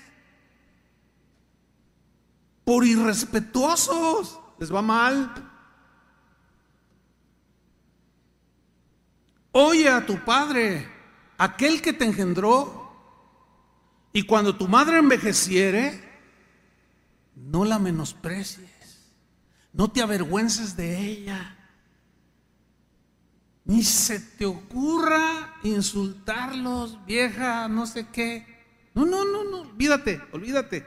[2.65, 4.39] Por irrespetuosos.
[4.59, 5.52] Les va mal.
[9.53, 10.87] Oye a tu padre,
[11.37, 12.83] aquel que te engendró,
[14.11, 16.03] y cuando tu madre envejeciere,
[17.35, 19.13] no la menosprecies,
[19.71, 21.57] no te avergüences de ella.
[23.65, 28.45] Ni se te ocurra insultarlos, vieja, no sé qué.
[28.95, 30.85] No, no, no, no, olvídate, olvídate.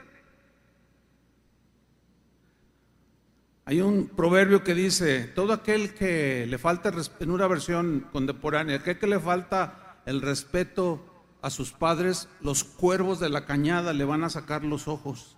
[3.68, 8.96] Hay un proverbio que dice, todo aquel que le falta, en una versión contemporánea, aquel
[8.96, 11.05] que le falta el respeto
[11.42, 15.37] a sus padres, los cuervos de la cañada le van a sacar los ojos.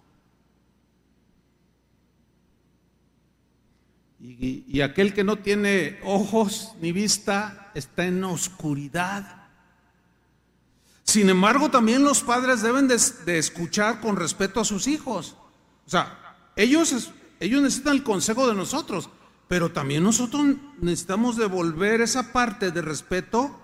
[4.20, 9.46] Y, aquel que no tiene ojos ni vista está en oscuridad.
[11.04, 15.34] Sin embargo, también los padres deben de, escuchar con respeto a sus hijos.
[15.86, 19.10] O sea, ellos, ellos necesitan el consejo de nosotros,
[19.48, 23.58] pero también nosotros necesitamos devolver esa parte de respeto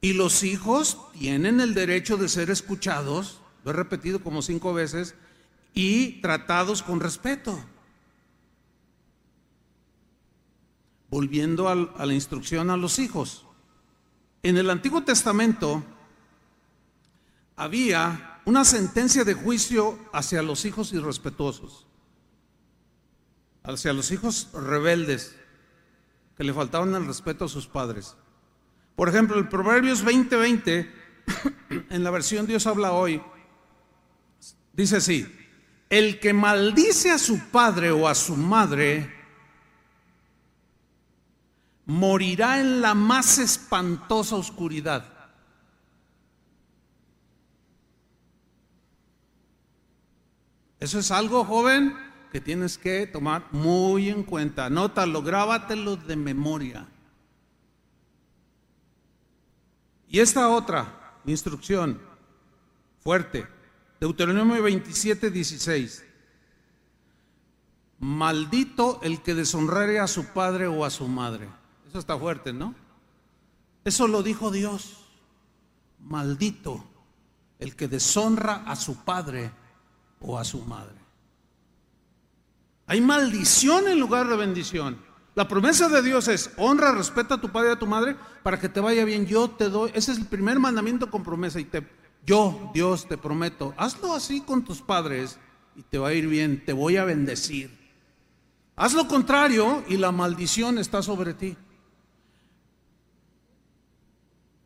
[0.00, 5.14] y los hijos tienen el derecho de ser escuchados, lo he repetido como cinco veces,
[5.74, 7.58] y tratados con respeto.
[11.10, 13.44] volviendo a la instrucción a los hijos.
[14.42, 15.82] En el Antiguo Testamento
[17.56, 21.86] había una sentencia de juicio hacia los hijos irrespetuosos,
[23.62, 25.36] hacia los hijos rebeldes
[26.36, 28.16] que le faltaban el respeto a sus padres.
[28.96, 30.90] Por ejemplo, el Proverbios 20:20,
[31.90, 33.22] en la versión Dios habla hoy,
[34.72, 35.26] dice así,
[35.88, 39.12] el que maldice a su padre o a su madre,
[41.86, 45.04] morirá en la más espantosa oscuridad.
[50.78, 51.94] Eso es algo, joven,
[52.30, 54.66] que tienes que tomar muy en cuenta.
[54.66, 56.88] Anótalo, grábatelo de memoria.
[60.08, 62.00] Y esta otra instrucción
[63.00, 63.46] fuerte,
[64.00, 66.04] Deuteronomio 27, 16.
[67.98, 71.48] Maldito el que deshonrare a su padre o a su madre.
[71.88, 72.74] Eso está fuerte, ¿no?
[73.84, 75.06] Eso lo dijo Dios.
[75.98, 76.84] Maldito
[77.58, 79.52] el que deshonra a su padre
[80.20, 80.99] o a su madre.
[82.90, 84.98] Hay maldición en lugar de bendición.
[85.36, 88.58] La promesa de Dios es honra, respeta a tu padre y a tu madre para
[88.58, 89.26] que te vaya bien.
[89.26, 91.86] Yo te doy, ese es el primer mandamiento con promesa y te
[92.26, 95.38] yo, Dios, te prometo, hazlo así con tus padres
[95.76, 97.70] y te va a ir bien, te voy a bendecir.
[98.74, 101.56] Haz lo contrario y la maldición está sobre ti.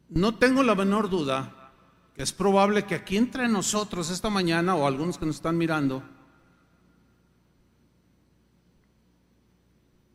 [0.09, 1.73] No tengo la menor duda
[2.17, 6.03] que es probable que aquí entre nosotros esta mañana o algunos que nos están mirando,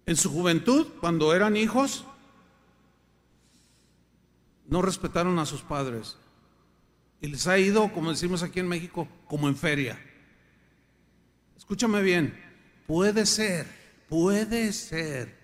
[0.10, 2.04] en su juventud, cuando eran hijos,
[4.66, 6.18] no respetaron a sus padres.
[7.22, 10.04] Y les ha ido, como decimos aquí en México, como en feria.
[11.56, 12.36] Escúchame bien,
[12.88, 13.68] puede ser,
[14.10, 15.38] puede ser.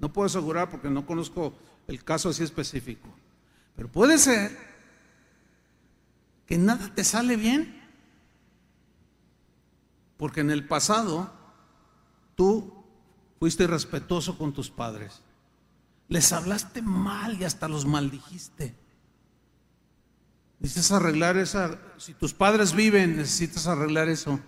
[0.00, 3.08] No puedo asegurar porque no conozco el caso así específico.
[3.76, 4.58] Pero puede ser
[6.46, 7.80] que nada te sale bien.
[10.16, 11.32] Porque en el pasado
[12.34, 12.73] tú
[13.44, 15.20] fuiste respetuoso con tus padres.
[16.08, 18.74] Les hablaste mal y hasta los maldijiste.
[20.60, 24.40] Necesitas arreglar esa, si tus padres viven, necesitas arreglar eso.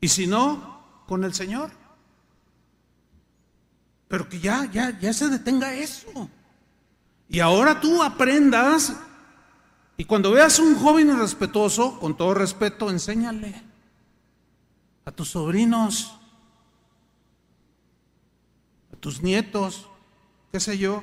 [0.00, 1.70] Y si no, con el Señor.
[4.08, 6.28] Pero que ya, ya, ya se detenga eso.
[7.28, 8.96] Y ahora tú aprendas
[9.96, 13.62] y cuando veas un joven irrespetuoso, con todo respeto, enséñale
[15.04, 16.18] a tus sobrinos,
[19.02, 19.88] tus nietos,
[20.52, 21.02] qué sé yo.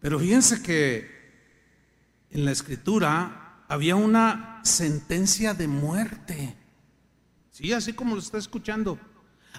[0.00, 1.10] Pero fíjense que
[2.30, 6.56] en la escritura había una sentencia de muerte.
[7.50, 9.00] Sí, así como lo está escuchando.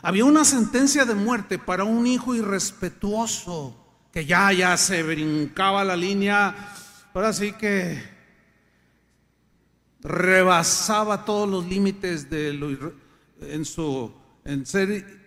[0.02, 3.78] Había una sentencia de muerte para un hijo irrespetuoso
[4.14, 6.74] que ya ya se brincaba la línea
[7.14, 8.02] ahora sí que
[10.00, 12.94] rebasaba todos los límites de lo,
[13.42, 14.14] en su
[14.46, 15.21] en ser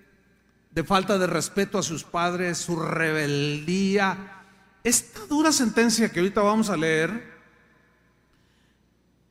[0.74, 4.42] de falta de respeto a sus padres, su rebeldía.
[4.82, 7.32] Esta dura sentencia que ahorita vamos a leer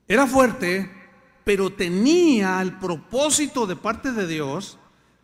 [0.07, 0.89] era fuerte,
[1.43, 4.77] pero tenía el propósito de parte de Dios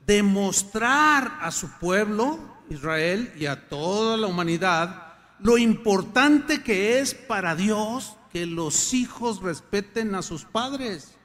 [0.06, 2.38] de mostrar a su pueblo,
[2.70, 9.42] Israel, y a toda la humanidad, lo importante que es para Dios que los hijos
[9.42, 11.16] respeten a sus padres.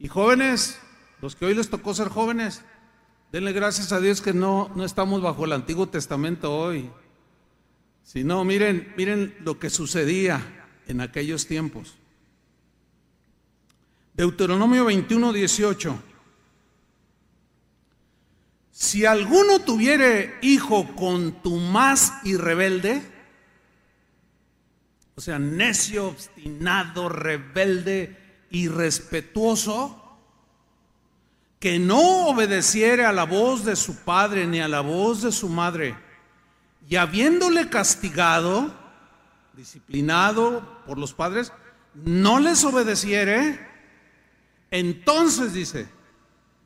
[0.00, 0.78] Y jóvenes,
[1.20, 2.64] los que hoy les tocó ser jóvenes,
[3.32, 6.90] denle gracias a Dios que no, no estamos bajo el Antiguo Testamento hoy.
[8.02, 10.40] Si no, miren, miren lo que sucedía
[10.88, 11.94] en aquellos tiempos.
[14.14, 16.02] Deuteronomio 21, 18.
[18.72, 23.02] Si alguno tuviere hijo con tu más y rebelde,
[25.14, 28.16] o sea, necio, obstinado, rebelde,
[28.50, 30.09] irrespetuoso,
[31.60, 35.48] que no obedeciere a la voz de su padre ni a la voz de su
[35.48, 35.96] madre,
[36.88, 38.74] y habiéndole castigado,
[39.52, 41.52] disciplinado por los padres,
[41.94, 43.60] no les obedeciere,
[44.70, 45.88] entonces dice,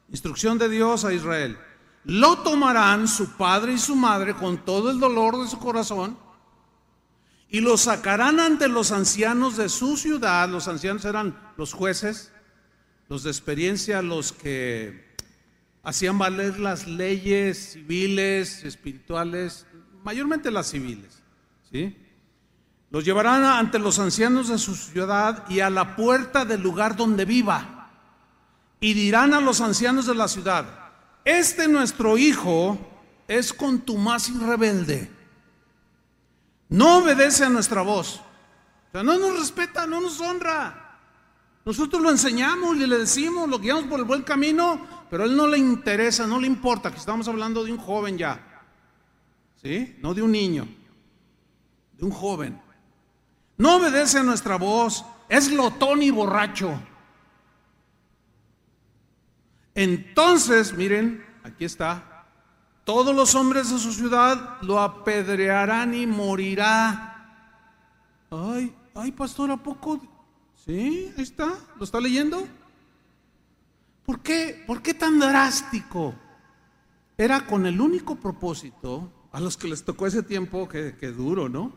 [0.09, 1.59] instrucción de Dios a Israel,
[2.05, 6.17] lo tomarán su padre y su madre con todo el dolor de su corazón
[7.49, 10.49] y lo sacarán ante los ancianos de su ciudad.
[10.49, 12.33] Los ancianos eran los jueces,
[13.15, 15.15] los de experiencia, los que
[15.85, 19.67] hacían valer las leyes civiles, espirituales,
[20.03, 21.23] mayormente las civiles.
[21.71, 21.97] ¿sí?
[22.91, 27.25] Los llevarán ante los ancianos de su ciudad y a la puerta del lugar donde
[27.25, 27.89] viva.
[28.81, 30.67] Y dirán a los ancianos de la ciudad,
[31.25, 32.77] este nuestro hijo
[33.29, 35.09] es contumaz y rebelde.
[36.69, 38.21] no obedece a nuestra voz.
[38.93, 40.84] No nos respeta, no nos honra.
[41.65, 45.37] Nosotros lo enseñamos y le decimos, lo guiamos por el buen camino, pero a él
[45.37, 48.67] no le interesa, no le importa, que estamos hablando de un joven ya.
[49.62, 49.97] ¿Sí?
[50.03, 50.69] No de un niño,
[51.93, 52.61] de un joven.
[53.57, 56.79] No obedece a nuestra voz, es glotón y borracho.
[59.75, 62.27] Entonces, miren, aquí está,
[62.85, 67.11] todos los hombres de su ciudad lo apedrearán y morirá.
[68.31, 70.14] Ay, ay, pastor, ¿a poco
[70.65, 72.49] Sí, ahí está, ¿lo está leyendo?
[74.07, 76.15] ¿Por qué, ¿Por qué tan drástico?
[77.19, 81.73] Era con el único propósito, a los que les tocó ese tiempo que, duro, ¿no?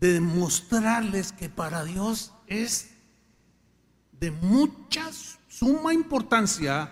[0.00, 2.92] De demostrarles que para Dios es
[4.12, 5.10] de mucha
[5.48, 6.90] suma importancia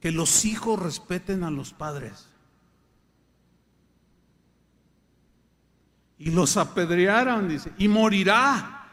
[0.00, 2.26] que los hijos respeten a los padres.
[6.18, 8.83] Y los apedrearon, dice, y morirá.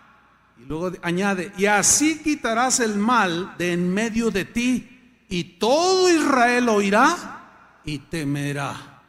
[0.61, 6.07] Y luego añade, y así quitarás el mal de en medio de ti, y todo
[6.09, 9.01] Israel oirá y temerá.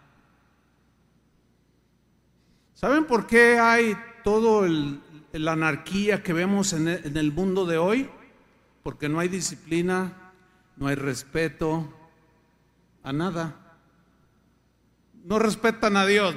[2.72, 3.94] ¿Saben por qué hay
[4.24, 4.66] todo
[5.32, 8.08] la anarquía que vemos el, en el mundo de hoy?
[8.82, 10.32] Porque no hay disciplina,
[10.76, 11.92] no hay respeto
[13.02, 13.76] a nada.
[15.24, 16.34] No respetan a Dios,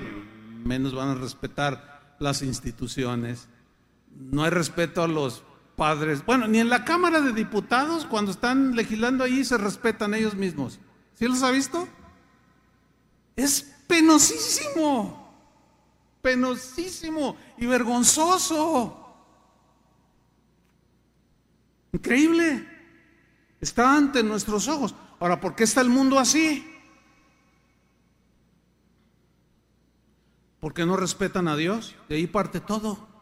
[0.64, 3.48] menos van a respetar las instituciones
[4.16, 5.44] no hay respeto a los
[5.76, 6.26] padres.
[6.26, 10.80] Bueno, ni en la Cámara de Diputados, cuando están legislando ahí, se respetan ellos mismos.
[11.14, 11.88] ¿Sí los ha visto?
[13.36, 15.34] Es penosísimo,
[16.22, 19.02] penosísimo y vergonzoso.
[21.92, 22.68] Increíble.
[23.62, 24.94] Está ante nuestros ojos.
[25.20, 26.70] Ahora, ¿por qué está el mundo así?
[30.60, 31.96] Porque no respetan a Dios.
[32.10, 33.15] De ahí parte todo.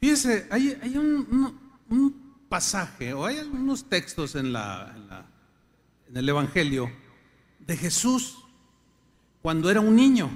[0.00, 4.54] Fíjese, hay, un, pasaje o hay algunos textos en,
[6.14, 6.90] el Evangelio
[7.58, 8.38] de Jesús
[9.42, 10.30] cuando era un niño.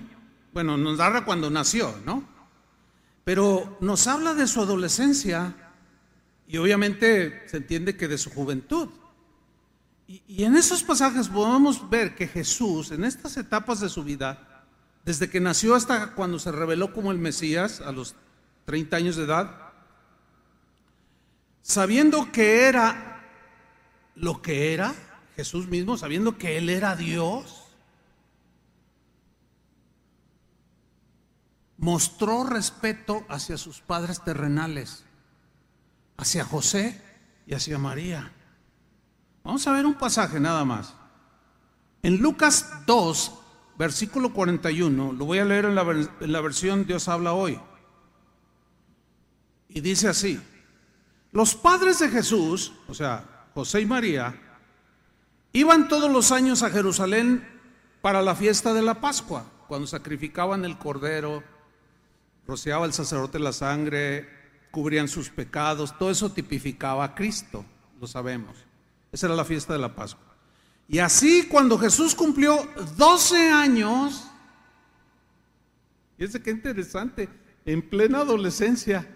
[0.52, 2.24] Bueno, nos narra cuando nació, ¿no?
[3.24, 5.54] Pero nos habla de su adolescencia
[6.46, 8.88] y obviamente se entiende que de su juventud.
[10.08, 14.66] Y, en esos pasajes podemos ver que Jesús, en estas etapas de su vida,
[15.04, 18.14] desde que nació hasta cuando se reveló como el Mesías, a los
[18.64, 19.72] 30 años de edad,
[21.62, 23.24] sabiendo que era
[24.14, 24.94] lo que era,
[25.36, 27.62] Jesús mismo, sabiendo que Él era Dios,
[31.78, 35.04] mostró respeto hacia sus padres terrenales,
[36.16, 37.02] hacia José
[37.46, 38.32] y hacia María.
[39.42, 40.94] Vamos a ver un pasaje nada más.
[42.02, 43.32] En Lucas 2,
[43.78, 47.58] versículo 41, lo voy a leer en la, en la versión Dios habla hoy.
[49.74, 50.40] Y dice así,
[51.32, 54.34] los padres de Jesús, o sea, José y María,
[55.52, 57.46] iban todos los años a Jerusalén
[58.02, 61.42] para la fiesta de la Pascua, cuando sacrificaban el cordero,
[62.46, 64.28] rociaba el sacerdote la sangre,
[64.70, 67.64] cubrían sus pecados, todo eso tipificaba a Cristo,
[68.00, 68.56] lo sabemos.
[69.10, 70.34] Esa era la fiesta de la Pascua.
[70.88, 74.28] Y así cuando Jesús cumplió 12 años,
[76.18, 77.28] y ese qué interesante,
[77.64, 79.08] en plena adolescencia,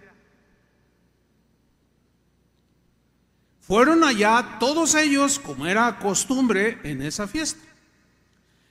[3.67, 7.61] Fueron allá todos ellos, como era costumbre, en esa fiesta.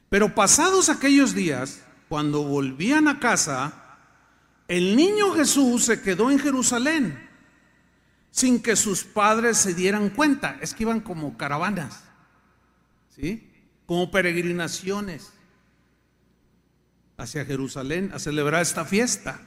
[0.09, 3.97] Pero pasados aquellos días, cuando volvían a casa,
[4.69, 7.25] el niño Jesús se quedó en Jerusalén
[8.31, 10.57] sin que sus padres se dieran cuenta.
[10.61, 12.03] Es que iban como caravanas,
[13.15, 13.51] ¿sí?
[13.85, 15.31] Como peregrinaciones
[17.17, 19.41] hacia Jerusalén a celebrar esta fiesta.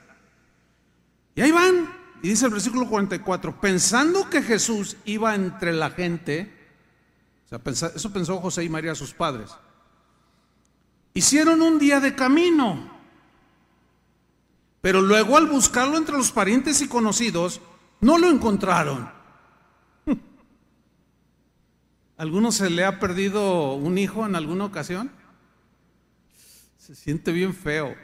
[1.34, 1.88] Y ahí van,
[2.22, 6.52] y dice el versículo 44, pensando que Jesús iba entre la gente,
[7.94, 9.50] eso pensó José y María, sus padres,
[11.14, 12.90] hicieron un día de camino,
[14.80, 17.60] pero luego al buscarlo entre los parientes y conocidos,
[18.00, 19.10] no lo encontraron.
[22.16, 25.12] ¿Alguno se le ha perdido un hijo en alguna ocasión?
[26.78, 27.94] Se siente bien feo.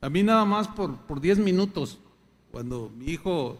[0.00, 1.98] A mí nada más por, por 10 minutos
[2.50, 3.58] cuando mi hijo,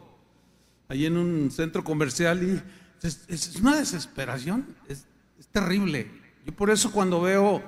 [0.89, 2.63] ahí en un centro comercial, y
[3.07, 5.07] es, una desesperación, es,
[5.53, 6.11] terrible.
[6.45, 7.63] Yo por eso cuando veo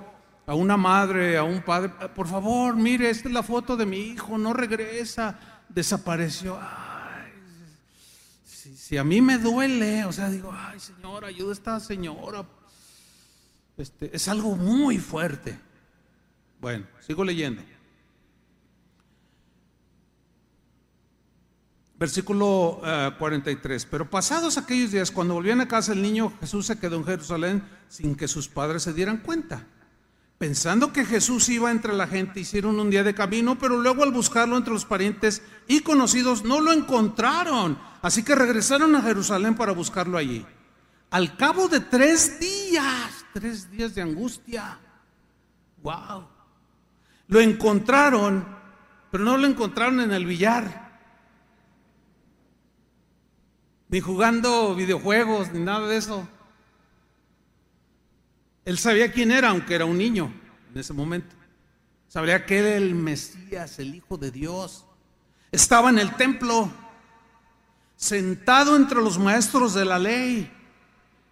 [0.47, 3.99] a una madre, a un padre, por favor, mire, esta es la foto de mi
[3.99, 6.59] hijo, no regresa, desapareció.
[8.45, 12.45] si, a mí me duele, o sea, digo, ay Señor, ayuda a esta señora.
[13.77, 15.59] este, es algo muy fuerte.
[16.61, 17.63] Bueno, sigo leyendo.
[22.01, 22.81] Versículo
[23.19, 23.85] 43.
[23.85, 27.05] Eh, Pero pasados aquellos días, cuando volvían a casa el niño, Jesús se quedó en
[27.05, 29.67] Jerusalén sin que sus padres se dieran cuenta.
[30.39, 34.13] Pensando que Jesús iba entre la gente, hicieron un día de camino, pero luego al
[34.13, 37.79] buscarlo entre los parientes y conocidos no lo encontraron.
[38.01, 40.47] Así que regresaron a Jerusalén para buscarlo allí.
[41.11, 44.79] Al cabo de tres días, tres días de angustia.
[45.83, 46.27] Wow.
[47.27, 48.47] Lo encontraron,
[49.11, 50.80] pero no lo encontraron en el billar
[53.91, 56.27] ni jugando videojuegos, ni nada de eso.
[58.65, 60.33] Él sabía quién era, aunque era un niño
[60.73, 61.35] en ese momento.
[62.09, 64.85] Sabía que era el Mesías, el Hijo de Dios.
[65.51, 66.71] Estaba en el templo,
[67.97, 70.53] sentado entre los maestros de la ley,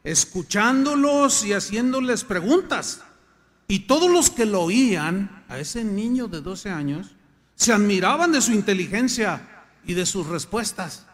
[0.02, 3.02] escuchándolos y haciéndoles preguntas.
[3.68, 7.14] Y todos los que lo oían, a ese niño de 12 años,
[7.54, 11.07] se admiraban de su inteligencia y de sus respuestas.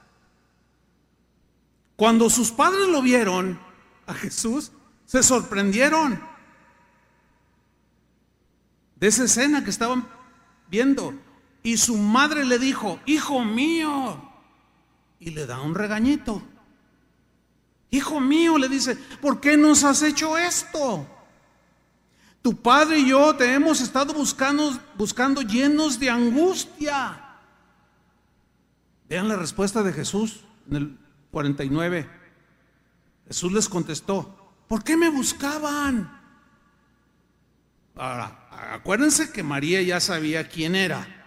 [1.96, 3.58] Cuando sus padres lo vieron
[4.06, 4.72] a Jesús,
[5.06, 6.20] se sorprendieron
[8.96, 10.08] de esa escena que estaban
[10.68, 11.14] viendo.
[11.62, 14.30] Y su madre le dijo, hijo mío,
[15.20, 16.42] y le da un regañito.
[17.90, 21.06] Hijo mío, le dice, ¿por qué nos has hecho esto?
[22.42, 27.20] Tu padre y yo te hemos estado buscando, buscando llenos de angustia.
[29.08, 30.98] Vean la respuesta de Jesús en el
[31.34, 32.08] 49.
[33.26, 36.22] Jesús les contestó, ¿por qué me buscaban?
[37.96, 41.26] Ahora, acuérdense que María ya sabía quién era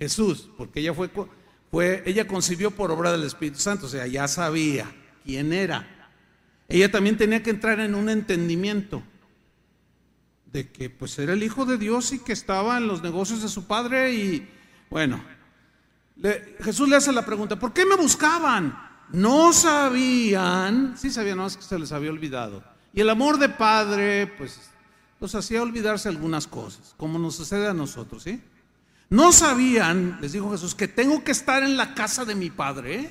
[0.00, 1.10] Jesús, porque ella fue,
[1.70, 4.92] fue, ella concibió por obra del Espíritu Santo, o sea, ya sabía
[5.24, 6.12] quién era.
[6.66, 9.04] Ella también tenía que entrar en un entendimiento
[10.46, 13.48] de que pues era el Hijo de Dios y que estaba en los negocios de
[13.48, 14.48] su padre y
[14.90, 15.22] bueno,
[16.60, 18.87] Jesús le hace la pregunta, ¿por qué me buscaban?
[19.10, 22.62] No sabían, sí sabían más que se les había olvidado.
[22.92, 24.70] Y el amor de padre, pues,
[25.20, 28.42] los hacía olvidarse algunas cosas, como nos sucede a nosotros, ¿sí?
[29.10, 33.10] No sabían, les dijo Jesús, que tengo que estar en la casa de mi padre.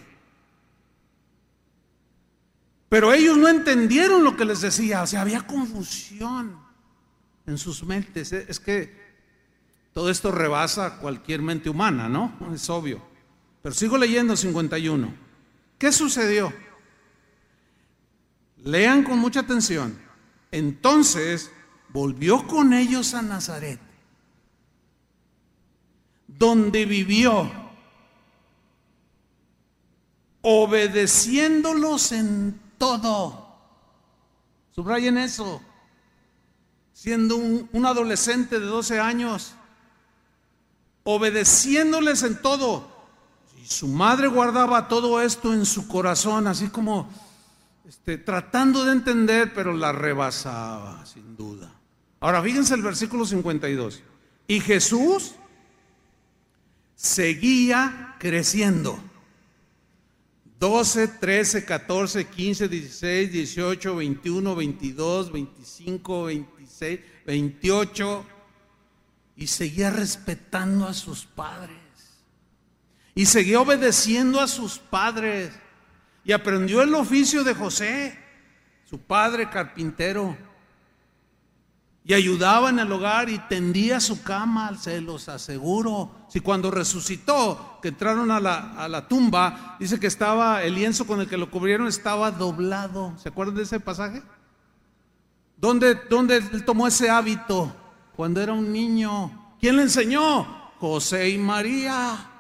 [2.89, 6.57] Pero ellos no entendieron lo que les decía, o sea, había confusión
[7.47, 8.31] en sus mentes.
[8.31, 8.95] Es que
[9.93, 12.31] todo esto rebasa cualquier mente humana, ¿no?
[12.53, 13.01] Es obvio.
[13.63, 15.26] Pero sigo leyendo 51.
[15.78, 16.51] ¿Qué sucedió?
[18.57, 19.99] Lean con mucha atención.
[20.51, 21.51] Entonces
[21.89, 23.80] volvió con ellos a Nazaret,
[26.28, 27.51] donde vivió,
[30.41, 33.55] obedeciéndolos en todo.
[34.71, 35.61] Subrayen eso.
[36.93, 39.53] Siendo un, un adolescente de 12 años,
[41.03, 42.96] obedeciéndoles en todo
[43.68, 47.09] su madre guardaba todo esto en su corazón, así como
[47.88, 51.74] este, tratando de entender, pero la rebasaba, sin duda.
[52.22, 54.01] Ahora fíjense el versículo 52.
[54.47, 55.36] Y Jesús
[56.95, 58.97] seguía creciendo.
[60.59, 68.26] 12, 13, 14, 15, 16, 18, 21, 22, 25, 26, 28.
[69.36, 71.86] Y seguía respetando a sus padres
[73.18, 75.51] y seguía obedeciendo a sus padres
[76.24, 78.15] y aprendió el oficio de José,
[78.86, 80.38] su padre carpintero,
[82.05, 86.28] y ayudaba en el hogar y tendía su cama, se los aseguro.
[86.30, 91.07] Si cuando resucitó, que entraron a la, a la tumba, dice que estaba, el lienzo
[91.07, 93.18] con el que lo cubrieron estaba doblado.
[93.18, 94.22] ¿Se acuerdan de ese pasaje?
[95.57, 97.76] ¿Dónde, ¿Dónde él tomó ese hábito?
[98.15, 99.55] Cuando era un niño.
[99.59, 100.45] ¿Quién le enseñó?
[100.80, 102.36] José y María.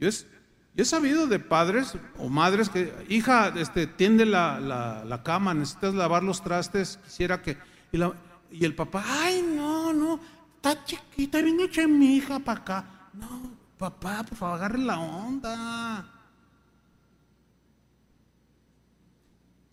[0.00, 0.08] Yo,
[0.76, 6.42] he sabido de padres o madres que, hija, este, tiende la, cama, necesitas lavar los
[6.42, 7.58] trastes, quisiera que...
[7.92, 10.18] Y, el papá, ay, no, no,
[10.56, 12.84] está chiquita, viene eche mi hija para acá.
[13.12, 16.20] No, papá, por favor, agarre la onda.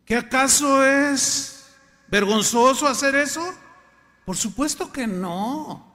[0.05, 1.75] ¿Qué acaso es
[2.09, 3.53] vergonzoso hacer eso?
[4.25, 5.86] Por supuesto que no.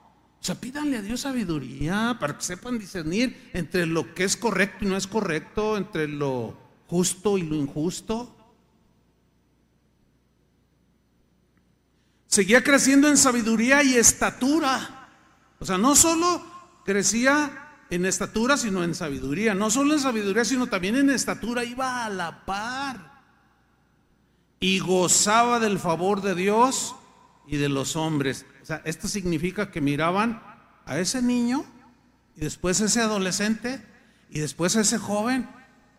[0.43, 4.83] O sea, pídanle a Dios sabiduría para que sepan discernir entre lo que es correcto
[4.83, 8.35] y no es correcto, entre lo justo y lo injusto.
[12.27, 15.07] Seguía creciendo en sabiduría y estatura.
[15.59, 16.45] O sea, no solo
[16.83, 19.55] crecía en estatura, sino en sabiduría.
[19.55, 21.63] No solo en sabiduría, sino también en estatura.
[21.63, 23.23] Iba a la par.
[24.59, 26.95] Y gozaba del favor de Dios
[27.47, 28.45] y de los hombres.
[28.61, 30.41] O sea, esto significa que miraban
[30.85, 31.65] a ese niño
[32.35, 33.85] y después a ese adolescente
[34.29, 35.49] y después a ese joven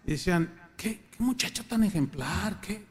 [0.07, 2.85] y decían, qué, muchacho tan ejemplar, qué,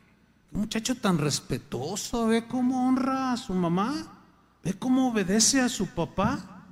[0.49, 4.21] qué muchacho tan respetuoso, ve cómo honra a su mamá,
[4.63, 6.65] ve cómo obedece a su papá.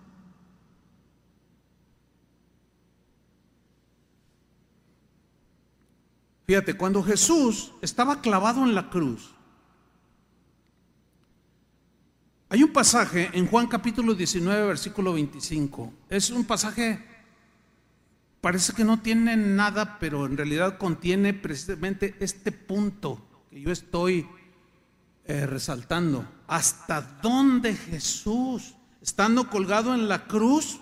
[6.48, 9.34] Fíjate, cuando Jesús estaba clavado en la cruz,
[12.52, 15.94] hay un pasaje en Juan capítulo 19, versículo 25.
[16.10, 17.02] Es un pasaje,
[18.42, 24.28] parece que no tiene nada, pero en realidad contiene precisamente este punto que yo estoy
[25.24, 26.30] eh, resaltando.
[26.48, 30.82] ¿Hasta dónde Jesús, estando colgado en la cruz,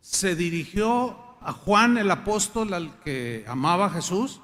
[0.00, 4.40] se dirigió a Juan el apóstol al que amaba a Jesús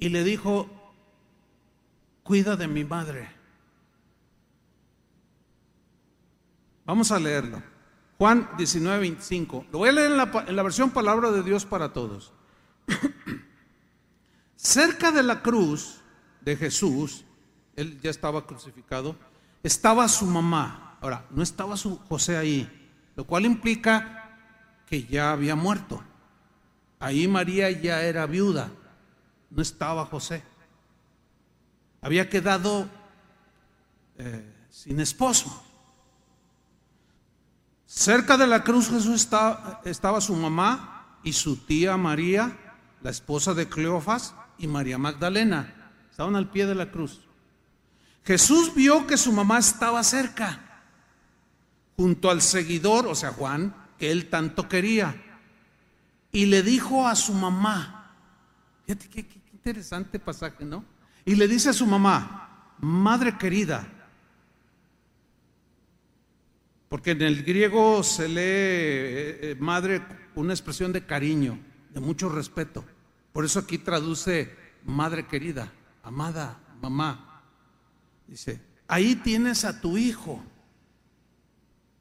[0.00, 0.83] y le dijo,
[2.24, 3.28] cuida de mi madre.
[6.84, 7.62] Vamos a leerlo.
[8.18, 9.66] Juan 19, 25.
[9.70, 12.32] Lo voy a leer en la, en la versión Palabra de Dios para todos.
[14.56, 16.00] Cerca de la cruz
[16.40, 17.24] de Jesús,
[17.76, 19.16] él ya estaba crucificado,
[19.62, 20.98] estaba su mamá.
[21.00, 24.38] Ahora, no estaba su José ahí, lo cual implica
[24.86, 26.02] que ya había muerto.
[26.98, 28.70] Ahí María ya era viuda,
[29.50, 30.42] no estaba José.
[32.04, 32.86] Había quedado
[34.18, 35.64] eh, sin esposo.
[37.86, 39.26] Cerca de la cruz Jesús
[39.86, 42.58] estaba, su mamá y su tía María,
[43.00, 45.92] la esposa de Cleofas, y María Magdalena.
[46.10, 47.22] Estaban al pie de la cruz.
[48.22, 50.60] Jesús vio que su mamá estaba cerca,
[51.96, 55.16] junto al seguidor, o sea, Juan, que él tanto quería.
[56.32, 58.14] Y le dijo a su mamá,
[58.84, 60.84] fíjate qué, interesante pasaje, ¿no?
[61.24, 63.86] Y le dice a su mamá, madre querida,
[66.88, 70.02] porque en el griego se lee eh, eh, madre
[70.36, 71.58] una expresión de cariño,
[71.90, 72.84] de mucho respeto.
[73.32, 74.54] Por eso aquí traduce
[74.84, 75.72] madre querida,
[76.02, 77.42] amada, mamá.
[78.28, 80.40] Dice, ahí tienes a tu hijo.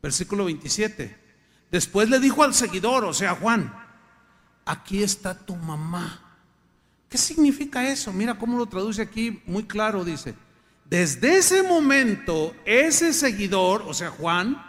[0.01, 1.17] Versículo 27.
[1.71, 3.74] Después le dijo al seguidor, o sea, Juan,
[4.63, 6.32] aquí está tu mamá.
[7.14, 8.11] ¿Qué significa eso?
[8.11, 10.34] Mira cómo lo traduce aquí muy claro, dice.
[10.84, 14.59] Desde ese momento, ese seguidor, o sea, Juan,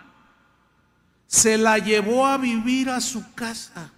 [1.27, 3.91] se la llevó a vivir a su casa.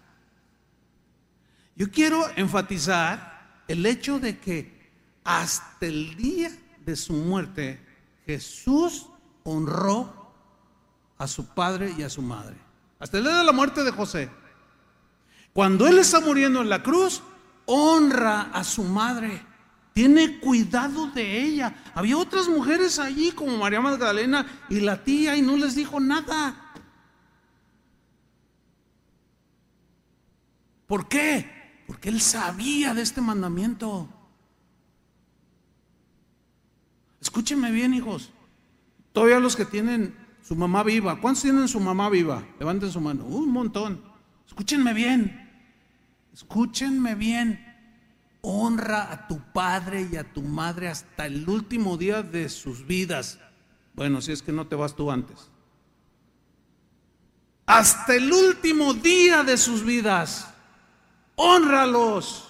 [1.75, 4.93] Yo quiero enfatizar el hecho de que
[5.25, 6.53] hasta el día
[6.85, 7.85] de su muerte,
[8.27, 9.09] Jesús
[9.43, 10.33] honró
[11.19, 12.57] a su padre y a su madre
[13.01, 14.31] hasta el día de la muerte de José.
[15.53, 17.25] Cuando él está muriendo en la cruz,
[17.67, 19.43] honra a su madre,
[19.93, 21.75] tiene cuidado de ella.
[21.95, 26.73] Había otras mujeres allí como María Magdalena y la tía y no les dijo nada.
[30.87, 31.83] ¿Por qué?
[31.87, 34.09] Porque él sabía de este mandamiento.
[37.21, 38.31] Escúchenme bien, hijos.
[39.13, 41.19] Todavía los que tienen su mamá viva.
[41.21, 42.47] ¿Cuántos tienen su mamá viva?
[42.61, 43.25] Levanten su mano.
[43.25, 44.03] un montón.
[44.47, 45.46] Escúchenme bien.
[46.37, 47.65] Escúchenme bien.
[48.43, 53.39] Honra a tu padre y a tu madre hasta el último día de sus vidas.
[53.95, 55.51] Bueno, si es que no te vas tú antes.
[57.65, 60.47] Hasta el último día de sus vidas.
[61.37, 62.47] Honralos.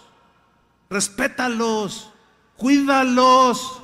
[0.90, 2.12] Respétalos.
[2.56, 3.82] Cuídalos.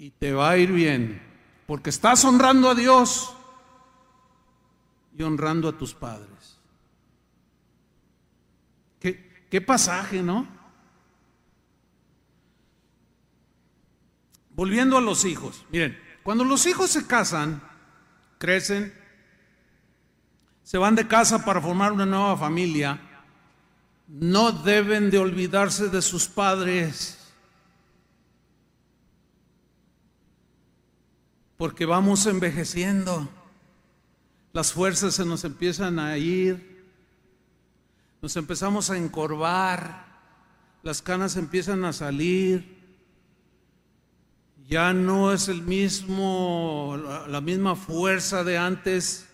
[0.00, 1.20] y te va a ir bien,
[1.66, 3.34] porque estás honrando a Dios
[5.18, 6.58] y honrando a tus padres.
[9.00, 10.46] ¿Qué, qué pasaje, no?
[14.50, 17.62] Volviendo a los hijos, miren, cuando los hijos se casan,
[18.38, 18.94] crecen,
[20.62, 23.00] se van de casa para formar una nueva familia,
[24.06, 27.18] no deben de olvidarse de sus padres
[31.58, 33.28] porque vamos envejeciendo,
[34.52, 36.84] las fuerzas se nos empiezan a ir,
[38.20, 40.06] nos empezamos a encorvar,
[40.82, 42.78] las canas empiezan a salir,
[44.68, 49.26] ya no es el mismo, la misma fuerza de antes.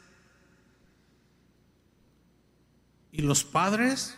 [3.11, 4.17] Y los padres,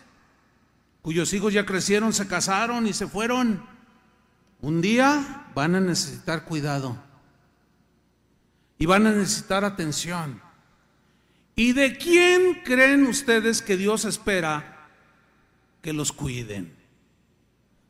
[1.01, 3.65] cuyos hijos ya crecieron, se casaron y se fueron.
[4.61, 7.03] Un día van a necesitar cuidado.
[8.79, 10.46] Y van a necesitar atención.
[11.59, 14.91] ¿Y de quién creen ustedes que Dios espera
[15.81, 16.77] que los cuiden?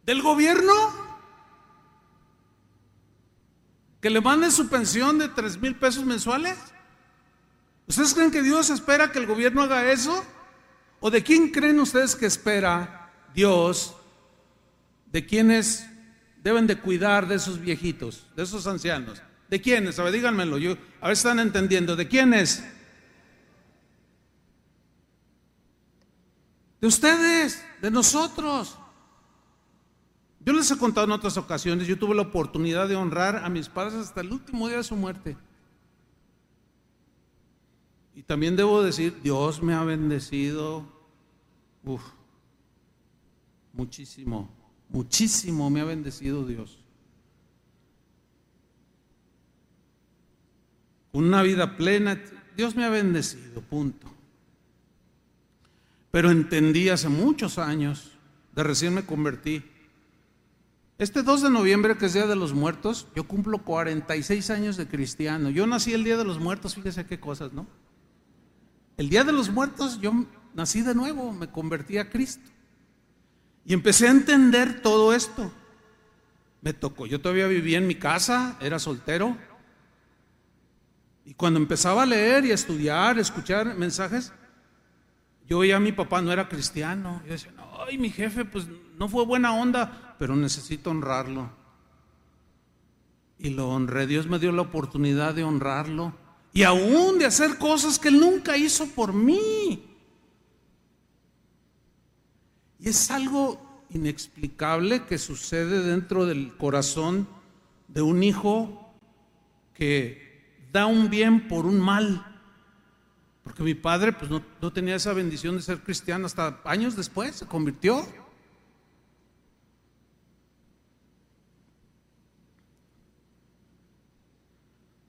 [0.04, 0.72] ¿Del gobierno?
[4.00, 6.56] ¿Que le manden su pensión de tres mil pesos mensuales?
[7.88, 10.24] ¿Ustedes creen que Dios espera que el gobierno haga eso?
[11.00, 13.96] ¿O de quién creen ustedes que espera Dios?
[15.10, 15.88] ¿De quiénes
[16.40, 19.20] deben de cuidar de esos viejitos, de esos ancianos?
[19.50, 19.98] ¿De quiénes?
[19.98, 20.56] A ver, díganmelo.
[20.58, 21.96] Yo, a ver, están entendiendo.
[21.96, 22.62] ¿De quiénes?
[26.86, 28.78] De ustedes, de nosotros.
[30.38, 33.68] Yo les he contado en otras ocasiones, yo tuve la oportunidad de honrar a mis
[33.68, 35.36] padres hasta el último día de su muerte.
[38.14, 40.86] Y también debo decir, Dios me ha bendecido,
[41.82, 42.04] uf,
[43.72, 44.48] muchísimo,
[44.88, 46.78] muchísimo me ha bendecido Dios.
[51.10, 52.22] Una vida plena,
[52.56, 54.15] Dios me ha bendecido, punto.
[56.16, 58.12] Pero entendí hace muchos años,
[58.54, 59.62] de recién me convertí,
[60.96, 64.88] este 2 de noviembre, que es Día de los Muertos, yo cumplo 46 años de
[64.88, 65.50] cristiano.
[65.50, 67.66] Yo nací el Día de los Muertos, fíjese qué cosas, ¿no?
[68.96, 72.48] El Día de los Muertos yo nací de nuevo, me convertí a Cristo.
[73.66, 75.52] Y empecé a entender todo esto.
[76.62, 79.36] Me tocó, yo todavía vivía en mi casa, era soltero.
[81.26, 84.32] Y cuando empezaba a leer y a estudiar, a escuchar mensajes,
[85.48, 87.22] yo veía a mi papá, no era cristiano.
[87.24, 87.52] Yo decía,
[87.86, 88.66] ay, mi jefe, pues
[88.98, 91.50] no fue buena onda pero necesito honrarlo.
[93.38, 94.06] Y lo honré.
[94.06, 96.14] Dios me dio la oportunidad de honrarlo.
[96.52, 99.84] Y aún de hacer cosas que Él nunca hizo por mí.
[102.78, 107.28] Y es algo inexplicable que sucede dentro del corazón
[107.88, 108.94] de un hijo
[109.74, 112.35] que da un bien por un mal.
[113.46, 117.36] Porque mi padre pues no, no tenía esa bendición de ser cristiano hasta años después,
[117.36, 118.04] se convirtió.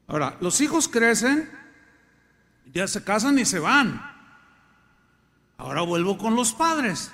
[0.05, 1.49] Ahora, los hijos crecen,
[2.71, 3.99] ya se casan y se van.
[5.57, 7.11] Ahora vuelvo con los padres.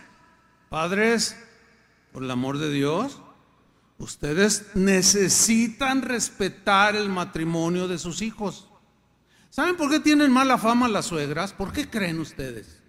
[0.70, 1.38] Padres,
[2.12, 3.22] por el amor de Dios,
[3.98, 8.68] ustedes necesitan respetar el matrimonio de sus hijos.
[9.54, 11.54] ¿Saben por qué tienen mala fama las suegras?
[11.54, 12.82] ¿Por qué creen ustedes?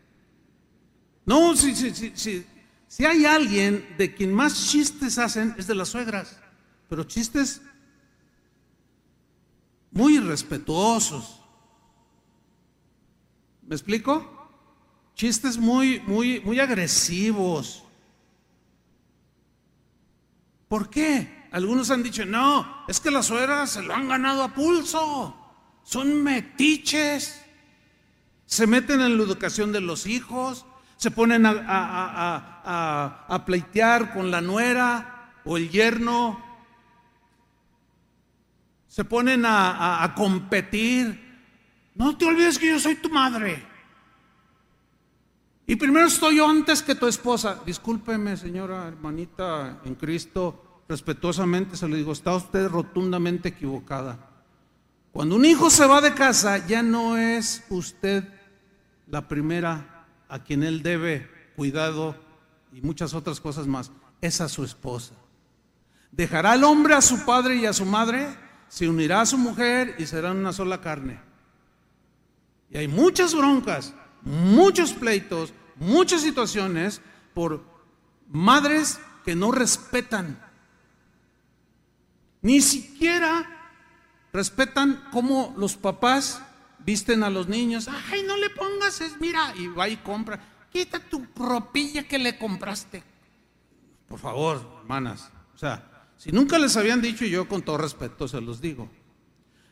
[1.26, 2.46] No, si, si, si,
[2.88, 6.38] si hay alguien de quien más chistes hacen es de las suegras,
[6.88, 7.60] pero chistes
[9.90, 11.42] muy irrespetuosos.
[13.66, 14.48] ¿Me explico?
[15.14, 17.84] Chistes muy, muy, muy agresivos.
[20.68, 21.46] ¿Por qué?
[21.52, 25.43] Algunos han dicho, no, es que las suegras se lo han ganado a pulso.
[25.84, 27.40] Son metiches.
[28.46, 30.66] Se meten en la educación de los hijos.
[30.96, 36.42] Se ponen a, pleitear con la nuera o el yerno
[38.94, 41.20] se ponen a, competir.
[41.96, 43.66] No te olvides que yo soy tu madre.
[45.66, 47.60] Y primero estoy yo antes que tu esposa.
[47.66, 54.33] Discúlpeme, señora hermanita en Cristo, respetuosamente se lo digo, está usted rotundamente equivocada.
[55.14, 58.24] Cuando un hijo se va de casa, ya no es usted
[59.06, 62.14] la primera a quien él debe cuidado
[62.70, 63.90] y muchas otras cosas más.
[64.20, 65.14] Es a su esposa.
[66.12, 68.44] ¿Dejará el hombre a su padre y a su madre?
[68.74, 71.20] se unirá a su mujer y serán una sola carne.
[72.68, 77.00] Y hay muchas broncas, muchos pleitos, muchas situaciones
[77.34, 77.62] por
[78.28, 80.42] madres que no respetan.
[82.42, 83.53] Ni siquiera
[84.34, 86.42] respetan cómo los papás
[86.80, 87.88] visten a los niños.
[88.10, 90.40] Ay, no le pongas, es, mira, y va y compra.
[90.70, 93.02] Quita tu ropilla que le compraste.
[94.08, 95.30] Por favor, hermanas.
[95.54, 98.90] O sea, si nunca les habían dicho, yo con todo respeto se los digo.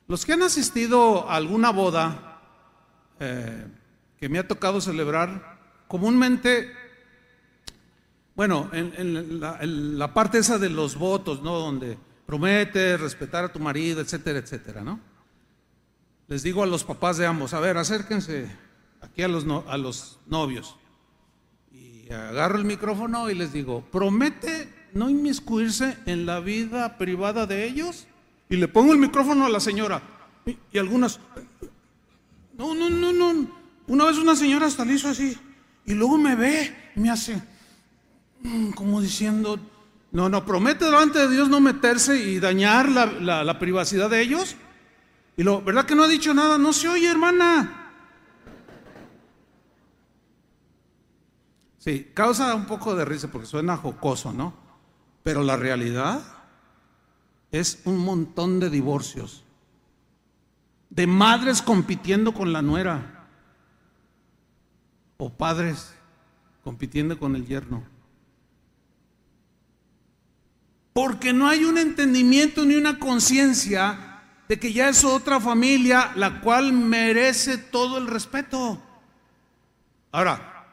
[0.07, 2.41] Los que han asistido a alguna boda
[3.19, 3.67] eh,
[4.17, 5.59] que me ha tocado celebrar,
[5.89, 6.73] comúnmente,
[8.37, 9.41] bueno, en,
[9.99, 11.59] la, parte esa de los votos, ¿no?
[11.59, 11.99] Donde
[12.33, 14.99] promete respetar a tu marido, etcétera, etcétera, ¿no?
[16.29, 18.51] Les digo a los papás de ambos, a ver, acérquense
[19.03, 20.77] aquí a los, novios.
[21.71, 27.67] Y agarro el micrófono y les digo, promete no inmiscuirse en la vida privada de
[27.67, 28.07] ellos?
[28.49, 30.01] Y le pongo el micrófono a la señora.
[30.73, 31.21] Y, algunas,
[32.57, 33.47] no, no, no, no.
[33.89, 35.37] Una vez una señora hasta le hizo así.
[35.85, 37.43] Y luego me ve y me hace,
[38.43, 39.59] mm, como diciendo,
[40.13, 44.57] No, no, promete delante de Dios no meterse y dañar la, la privacidad de ellos.
[45.37, 46.59] Y lo, ¿verdad que no ha dicho nada?
[46.59, 47.83] No se oye, hermana.
[51.79, 54.55] Sí, causa un poco de risa porque suena jocoso, ¿no?
[55.25, 56.23] Pero la realidad
[57.51, 59.43] es un montón de divorcios,
[60.91, 63.27] de madres compitiendo con la nuera,
[65.17, 65.95] o padres
[66.63, 67.92] compitiendo con el yerno.
[70.93, 76.41] Porque no hay un entendimiento ni una conciencia de que ya es otra familia la
[76.41, 78.83] cual merece todo el respeto.
[80.11, 80.67] Ahora,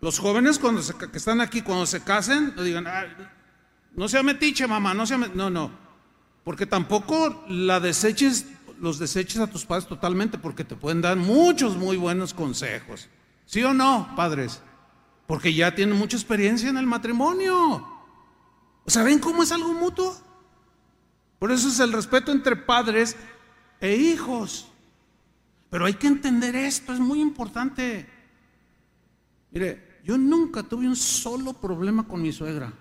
[0.00, 2.86] los jóvenes cuando que están aquí, cuando se casen, no digan,
[3.96, 5.70] no sea metiche, mamá, no sea No, no.
[6.44, 8.46] Porque tampoco la deseches,
[8.78, 13.08] los deseches a tus padres totalmente, porque te pueden dar muchos muy buenos consejos.
[13.46, 14.60] ¿Sí o no, padres?
[15.26, 17.88] Porque ya tienen mucha experiencia en el matrimonio.
[18.86, 20.14] O sea, ¿ven cómo es algo mutuo?
[21.38, 23.16] Por eso es el respeto entre padres
[23.80, 24.68] e hijos.
[25.70, 28.08] Pero hay que entender esto, es muy importante.
[29.50, 32.72] Mire, yo nunca tuve un solo problema con mi suegra.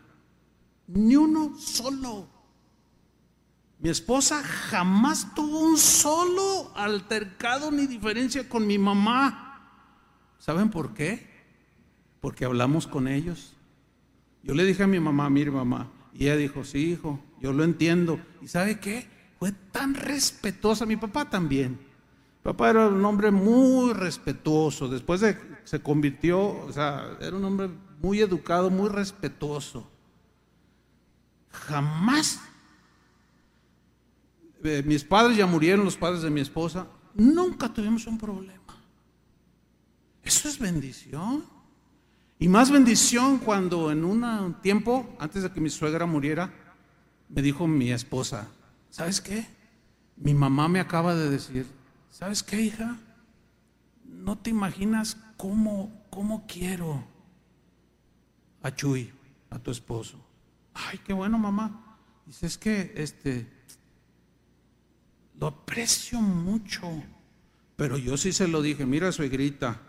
[0.88, 2.28] Ni uno solo.
[3.80, 9.89] Mi esposa jamás tuvo un solo altercado ni diferencia con mi mamá.
[10.39, 11.30] ¿Saben por qué?
[12.22, 13.54] Porque hablamos con ellos.
[14.44, 17.64] Yo le dije a mi mamá, mire mamá, y ella dijo, sí hijo, yo lo
[17.64, 18.20] entiendo.
[18.41, 19.08] ¿Y sabe qué?
[19.39, 21.72] Fue tan respetuosa, mi papá también.
[21.72, 24.89] Mi papá era un hombre muy respetuoso.
[24.89, 27.70] Después de se convirtió, o sea, era un hombre
[28.02, 29.89] muy educado, muy respetuoso.
[31.52, 32.41] Jamás.
[34.64, 36.88] Eh, mis padres ya murieron, los padres de mi esposa.
[37.14, 38.62] Nunca tuvimos un problema.
[40.24, 41.46] Eso es bendición.
[42.44, 46.52] Y más bendición cuando en un tiempo, antes de que mi suegra muriera,
[47.30, 48.50] me dijo mi esposa,
[48.89, 49.48] ¿sabes qué?
[50.18, 51.66] Mi mamá me acaba de decir,
[52.12, 53.00] ¿sabes qué, hija?
[54.04, 57.06] No te imaginas ¿cómo, cómo quiero
[58.62, 59.14] a Chuy,
[59.50, 60.20] a tu esposo?
[60.74, 61.98] Ay, qué bueno, mamá.
[62.26, 63.48] Dice, es que este,
[65.39, 66.91] lo aprecio mucho.
[67.78, 69.80] Pero yo sí se lo dije, mira, suegrita,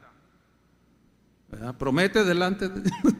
[1.79, 3.15] promete delante de Dios.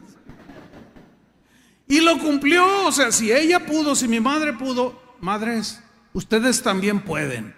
[1.87, 5.81] Y lo cumplió, o sea, si ella pudo, si mi madre pudo, madres,
[6.13, 7.53] ustedes también pueden.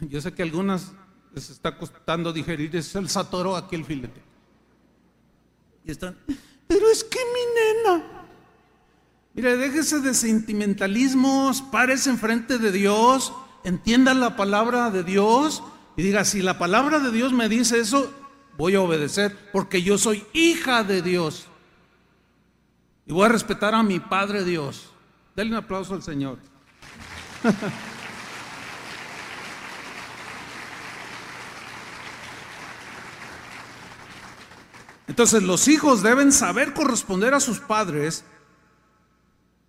[0.00, 0.92] Yo sé que a algunas
[1.34, 4.22] les está costando digerir, es el satoro aquí el filete.
[5.84, 6.16] Y están,
[6.68, 8.04] pero es que mi nena.
[9.34, 13.32] Mire, déjese de sentimentalismos, párese enfrente de Dios,
[13.64, 15.64] entienda la palabra de Dios
[15.96, 18.12] y diga, si la palabra de Dios me dice eso,
[18.56, 21.46] voy a obedecer, porque yo soy hija de Dios.
[23.06, 24.90] Y voy a respetar a mi Padre Dios.
[25.36, 26.38] Dale un aplauso al Señor.
[35.06, 38.24] Entonces los hijos deben saber corresponder a sus padres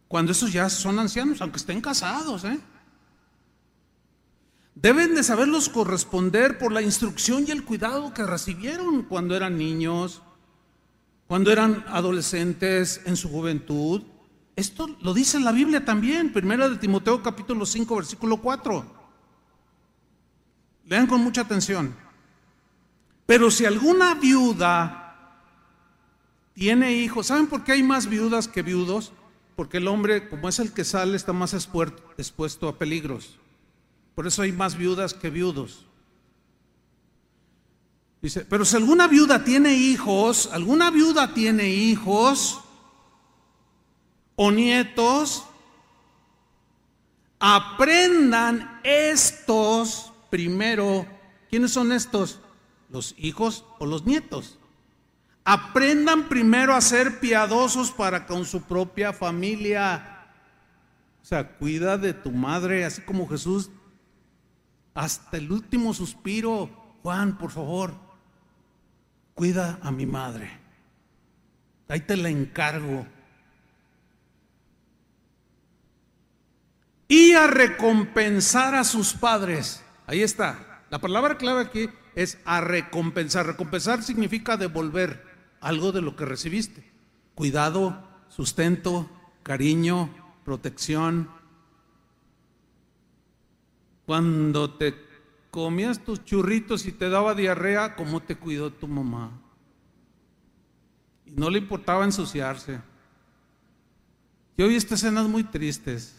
[0.07, 2.45] cuando esos ya son ancianos, aunque estén casados.
[2.45, 2.57] ¿eh?
[4.75, 10.21] Deben de saberlos corresponder por la instrucción y el cuidado que recibieron cuando eran niños,
[11.27, 14.03] cuando eran adolescentes, en su juventud.
[14.55, 18.85] Esto lo dice la Biblia también, primera de Timoteo capítulo 5, versículo 4.
[20.85, 21.95] Lean con mucha atención.
[23.25, 25.01] Pero si alguna viuda
[26.55, 27.27] tiene hijos.
[27.27, 29.11] ¿Saben por qué hay más viudas que viudos?
[29.55, 33.37] Porque el hombre, como es el que sale, está más expuesto a peligros.
[34.15, 35.85] Por eso hay más viudas que viudos.
[38.21, 42.59] Dice, pero si alguna viuda tiene hijos, alguna viuda tiene hijos
[44.35, 45.45] o nietos,
[47.39, 51.05] aprendan estos primero.
[51.49, 52.39] ¿Quiénes son estos?
[52.89, 54.57] ¿Los hijos o los nietos?
[55.43, 60.31] Aprendan primero a ser piadosos para con su propia familia.
[61.21, 63.69] O sea, cuida de tu madre, así como Jesús,
[64.95, 66.97] hasta el último suspiro.
[67.03, 67.93] Juan, por favor,
[69.35, 70.49] cuida a mi madre.
[71.87, 73.05] Ahí te la encargo.
[77.07, 79.83] Y a recompensar a sus padres.
[80.07, 80.81] Ahí está.
[80.89, 83.45] La palabra clave aquí es a recompensar.
[83.45, 85.23] Recompensar significa devolver
[85.61, 86.91] algo de lo que recibiste.
[87.35, 89.09] Cuidado, sustento,
[89.43, 90.09] cariño,
[90.43, 91.29] protección.
[94.05, 94.95] Cuando te
[95.49, 99.31] comías tus churritos y te daba diarrea, ¿cómo te cuidó tu mamá?
[101.25, 102.79] Y no le importaba ensuciarse.
[104.57, 106.15] Yo he visto escenas muy tristes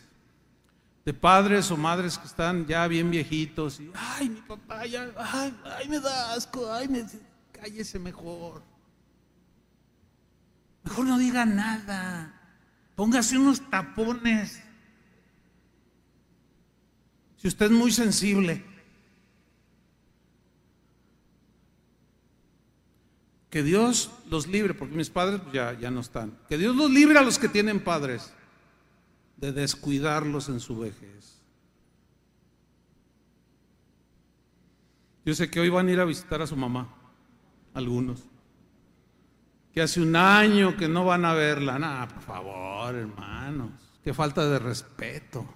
[1.05, 5.57] de padres o madres que están ya bien viejitos y, ay, mi papá, ya, ay,
[5.79, 7.07] ay me da asco, ay, me,
[7.53, 8.63] cállese mejor.
[10.83, 12.33] Mejor no diga nada.
[12.95, 14.63] Póngase unos tapones.
[17.47, 18.65] Si usted es muy sensible.
[23.49, 26.37] Que Dios los libre, porque mis padres ya, ya no están.
[26.49, 28.33] Que Dios los libre a los que tienen padres
[29.37, 31.41] de descuidarlos en su vejez.
[35.25, 36.93] Yo sé que hoy van a ir a visitar a su mamá,
[37.75, 38.25] algunos.
[39.73, 41.79] Que hace un año que no van a verla.
[41.79, 43.71] Nada, por favor, hermanos.
[44.03, 45.47] Qué falta de respeto.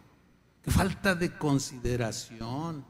[0.63, 2.85] Qué falta de consideración.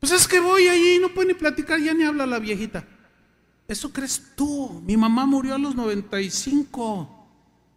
[0.00, 2.84] Pues es que voy allí y no puede ni platicar, ya ni habla la viejita.
[3.66, 4.82] Eso crees tú.
[4.84, 7.28] Mi mamá murió a los 95.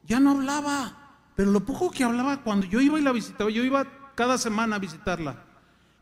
[0.07, 1.17] Ya no hablaba.
[1.35, 4.77] Pero lo poco que hablaba cuando yo iba y la visitaba, yo iba cada semana
[4.77, 5.43] a visitarla.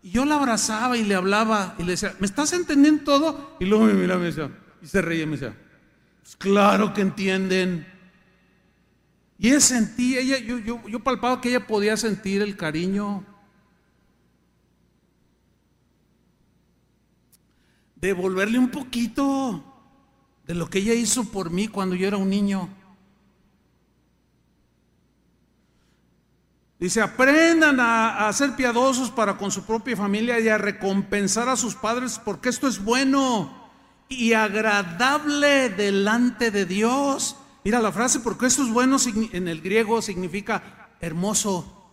[0.01, 3.57] Y yo la abrazaba y le hablaba y le decía, ¿me estás entendiendo todo?
[3.59, 4.51] Y luego me miraba y me decía,
[4.81, 5.57] y se reía y me decía,
[6.21, 7.98] pues claro que entienden.
[9.39, 13.23] Y ella sentía, ella, yo, yo, yo palpaba que ella podía sentir el cariño.
[17.95, 19.63] Devolverle un poquito
[20.45, 22.69] de lo que ella hizo por mí cuando yo era un niño.
[26.79, 31.75] Dice, aprendan a, ser piadosos para con su propia familia y a recompensar a sus
[31.75, 33.69] padres porque esto es bueno
[34.07, 37.35] y agradable delante de Dios.
[37.63, 38.97] Mira la frase, porque esto es bueno
[39.33, 41.91] en el griego significa hermoso,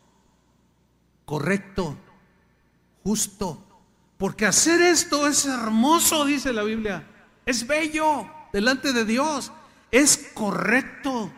[1.25, 1.97] correcto,
[3.03, 3.63] justo.
[4.17, 7.07] Porque hacer esto es hermoso, dice la Biblia.
[7.45, 9.53] Es bello delante de Dios.
[9.91, 11.31] Es correcto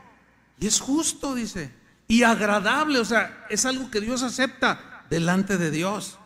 [0.61, 5.71] y es justo, dice y agradable, o sea, es algo que Dios acepta delante de
[5.71, 6.19] Dios.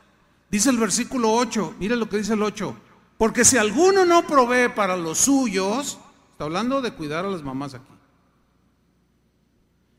[0.49, 2.77] Dice el versículo 8, mire lo que dice el 8,
[3.19, 5.99] porque si alguno no provee para los suyos,
[6.31, 7.92] está hablando de cuidar a las mamás aquí,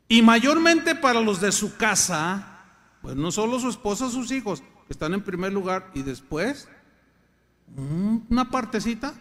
[0.08, 2.60] y mayormente para los de su casa,
[3.00, 6.68] pues no solo su esposa, sus hijos, que están en primer lugar, y después,
[7.76, 9.14] una partecita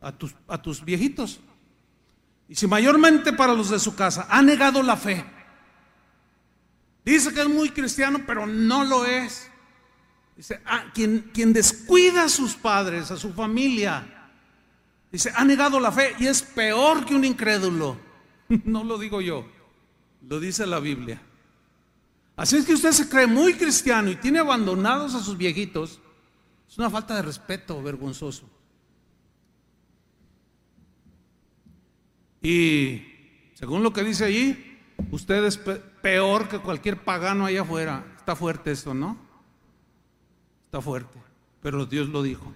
[0.00, 1.40] a tus, a tus viejitos.
[2.48, 5.24] Y si mayormente para los de su casa ha negado la fe,
[7.04, 9.50] dice que es muy cristiano, pero no lo es.
[10.34, 14.30] Dice, ah, quien, quien descuida a sus padres, a su familia,
[15.12, 18.07] dice, ha negado la fe y es peor que un incrédulo.
[18.64, 19.46] No lo digo yo,
[20.26, 21.20] lo dice la Biblia.
[22.36, 26.00] Así es que usted se cree muy cristiano y tiene abandonados a sus viejitos.
[26.68, 28.48] Es una falta de respeto vergonzoso.
[32.40, 33.02] Y
[33.54, 34.78] según lo que dice allí,
[35.10, 38.04] usted es peor que cualquier pagano allá afuera.
[38.16, 39.18] Está fuerte esto, ¿no?
[40.66, 41.18] Está fuerte,
[41.60, 42.54] pero Dios lo dijo.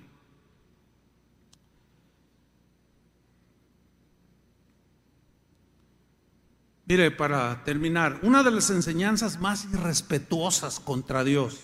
[6.92, 11.60] Mire, para terminar, una de las enseñanzas más irrespetuosas contra Dios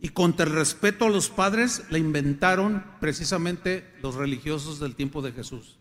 [0.00, 5.32] y contra el respeto a los padres la inventaron precisamente los religiosos del tiempo de
[5.32, 5.76] Jesús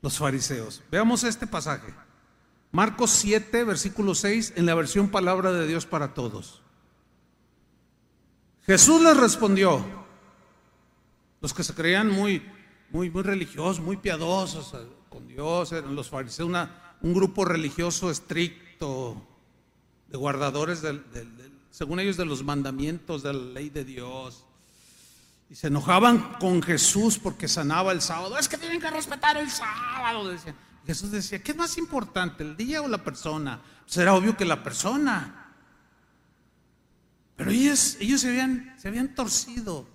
[0.00, 0.82] los fariseos.
[0.90, 1.92] Veamos este pasaje.
[2.72, 6.62] Marcos 7, versículo 6, en la versión Palabra de Dios para Todos.
[8.64, 9.84] Jesús les respondió,
[11.42, 12.42] los que se creían muy,
[12.88, 16.48] muy, muy religiosos, muy piadosos eh, con Dios, eran los fariseos,
[17.02, 19.26] un grupo religioso estricto,
[20.08, 20.82] de guardadores,
[21.70, 24.44] según ellos, de los mandamientos de la ley de Dios.
[25.48, 28.38] Y se enojaban con Jesús porque sanaba el sábado.
[28.38, 30.54] Es que tienen que respetar el sábado, decía.
[30.86, 33.60] Jesús decía, ¿qué es más importante, el día o la persona?
[33.86, 35.52] Será pues obvio que la persona.
[37.36, 39.88] Pero ellos, ellos se, habían, se habían torcido,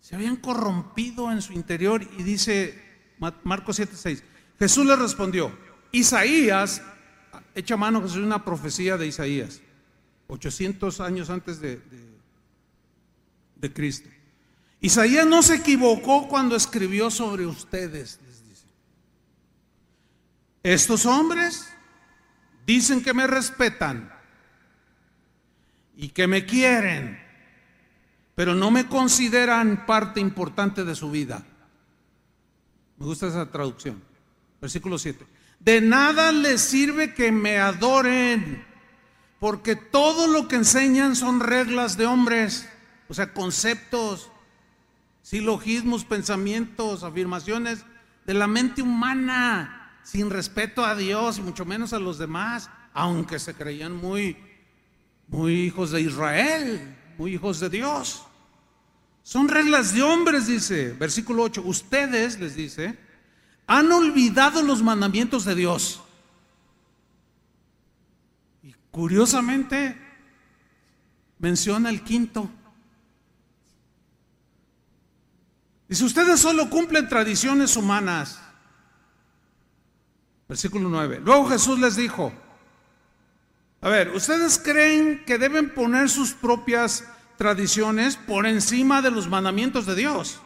[0.00, 2.06] se habían corrompido en su interior.
[2.18, 2.80] Y dice
[3.18, 4.22] Marcos 7:6,
[4.58, 5.56] Jesús le respondió,
[5.92, 6.82] Isaías,
[7.54, 9.60] echa mano es una profecía de Isaías,
[10.26, 11.80] 800 años antes de,
[13.72, 14.08] Cristo.
[14.80, 18.20] Isaías no se equivocó cuando escribió sobre ustedes.
[20.62, 21.68] Estos hombres
[22.66, 24.12] dicen que me respetan
[25.96, 27.18] y que me quieren,
[28.34, 31.44] pero no me consideran parte importante de su vida.
[32.98, 34.02] Me gusta esa traducción.
[34.60, 35.37] Versículo 7.
[35.60, 38.64] De nada les sirve que me adoren,
[39.40, 42.68] porque todo lo que enseñan son reglas de hombres,
[43.08, 44.30] o sea, conceptos
[45.28, 47.84] silogismos, pensamientos, afirmaciones
[48.24, 53.38] de la mente humana, sin respeto a Dios y mucho menos a los demás, aunque
[53.38, 54.38] se creían muy,
[55.26, 58.24] muy hijos de Israel, muy hijos de Dios.
[59.22, 61.60] Son reglas de hombres, dice, versículo 8.
[61.62, 62.98] Ustedes, les dice,
[63.68, 66.00] han olvidado los mandamientos de Dios.
[68.62, 69.96] Y curiosamente
[71.38, 72.50] menciona el quinto.
[75.86, 78.40] Dice, ustedes solo cumplen tradiciones humanas.
[80.48, 81.20] Versículo 9.
[81.22, 82.32] Luego Jesús les dijo,
[83.82, 87.04] a ver, ¿ustedes creen que deben poner sus propias
[87.36, 90.40] tradiciones por encima de los mandamientos de Dios?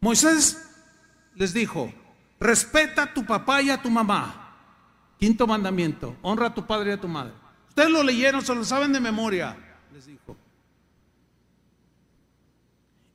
[0.00, 0.66] Moisés
[1.34, 1.92] les dijo,
[2.38, 4.42] respeta a tu papá y a tu mamá.
[5.18, 7.32] Quinto mandamiento, honra a tu padre y a tu madre.
[7.68, 9.56] Ustedes lo leyeron, se lo saben de memoria,
[9.92, 10.36] les dijo.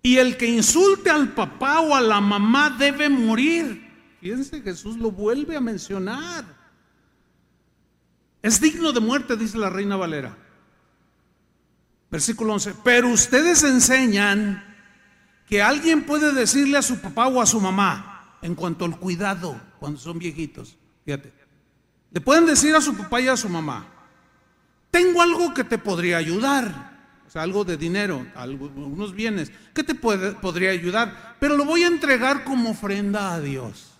[0.03, 3.89] Y el que insulte al papá o a la mamá debe morir.
[4.19, 6.45] Fíjense, Jesús lo vuelve a mencionar.
[8.41, 10.35] Es digno de muerte, dice la reina Valera.
[12.09, 12.75] Versículo 11.
[12.83, 14.70] Pero ustedes enseñan
[15.51, 19.59] que alguien puede decirle a su papá o a su mamá en cuanto al cuidado
[19.79, 20.77] cuando son viejitos.
[21.03, 21.33] Fíjate.
[22.09, 23.85] Le pueden decir a su papá y a su mamá,
[24.89, 26.89] tengo algo que te podría ayudar
[27.27, 31.35] o sea, algo de dinero, algunos bienes, ¿qué te puede, podría ayudar?
[31.39, 33.91] Pero lo voy a entregar como ofrenda a Dios.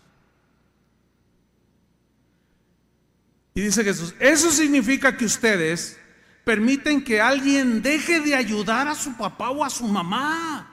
[3.55, 5.97] Y dice Jesús, eso significa que ustedes
[6.45, 10.70] permiten que alguien deje de ayudar a su papá o a su mamá.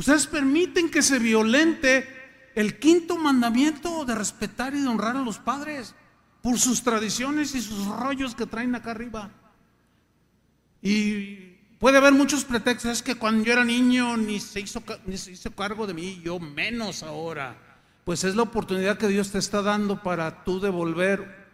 [0.00, 2.08] Ustedes permiten que se violente
[2.54, 5.94] el quinto mandamiento de respetar y de honrar a los padres
[6.40, 9.30] por sus tradiciones y sus rollos que traen acá arriba.
[10.80, 15.18] Y Puede haber muchos pretextos, es que cuando yo era niño ni se hizo, ni
[15.18, 17.56] se hizo cargo de mí, yo menos ahora.
[18.06, 21.46] Pues es la oportunidad que Dios te está dando para tú devolver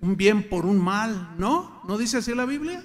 [0.00, 1.82] un bien por un mal, ¿no?
[1.88, 2.84] ¿No dice así la Biblia?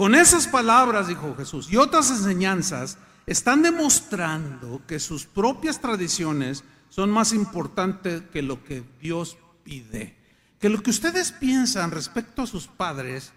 [0.00, 2.96] Con esas palabras, dijo Jesús, y otras enseñanzas,
[3.26, 10.16] están demostrando que sus propias tradiciones son más importantes que lo que Dios pide.
[10.58, 13.34] Que lo que ustedes piensan respecto a sus padres,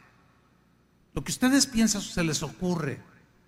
[1.14, 3.02] lo que ustedes piensan se les ocurre,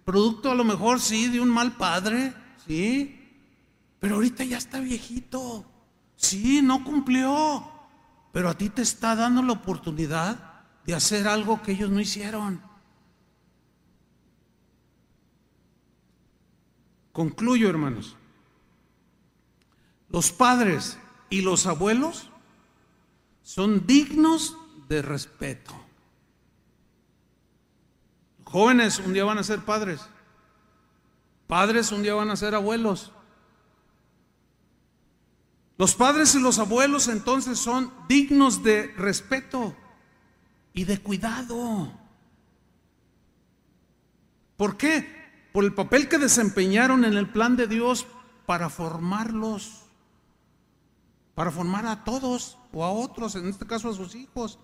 [0.04, 2.34] producto a lo mejor sí de un mal padre,
[2.68, 3.18] sí,
[4.02, 5.64] pero ahorita ya está viejito,
[6.18, 7.66] sí, no cumplió,
[8.34, 12.75] pero a ti te está dando la oportunidad de hacer algo que ellos no hicieron.
[17.16, 18.18] Concluyo, hermanos.
[20.10, 22.30] Los padres y los abuelos
[23.42, 24.58] son dignos
[24.90, 25.74] de respeto.
[28.44, 30.02] Jóvenes un día van a ser padres.
[31.48, 33.14] Padres un día van a ser abuelos.
[35.78, 39.74] Los padres y los abuelos entonces son dignos de respeto
[40.74, 41.94] y de cuidado.
[44.58, 45.15] ¿Por qué?
[45.56, 48.08] Por el papel que desempeñaron en el plan de Dios
[48.46, 49.84] para formarlos,
[51.34, 54.60] para formar a todos o a otros, en este caso a sus hijos.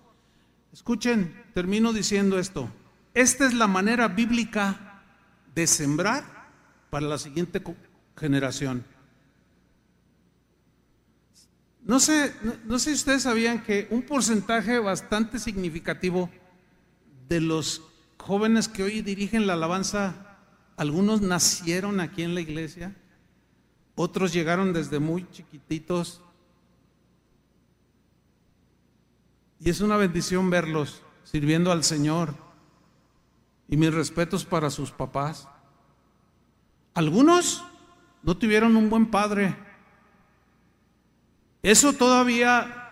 [0.70, 2.68] Escuchen, termino diciendo esto.
[3.14, 5.02] Esta es la manera bíblica
[5.54, 6.50] de sembrar
[6.90, 7.62] para la siguiente
[8.14, 8.84] generación.
[11.86, 12.34] No sé,
[12.66, 16.28] no, sé si ustedes sabían que un porcentaje bastante significativo
[17.30, 17.80] de los
[18.18, 20.31] jóvenes que hoy dirigen la alabanza,
[20.82, 22.94] algunos nacieron aquí en la iglesia,
[23.94, 26.20] otros llegaron desde muy chiquititos
[29.64, 32.34] Y es una bendición verlos sirviendo al Señor.
[33.68, 35.48] Y mis respetos para sus papás.
[36.94, 37.64] Algunos
[38.24, 39.56] no tuvieron un buen padre.
[41.62, 42.90] Eso todavía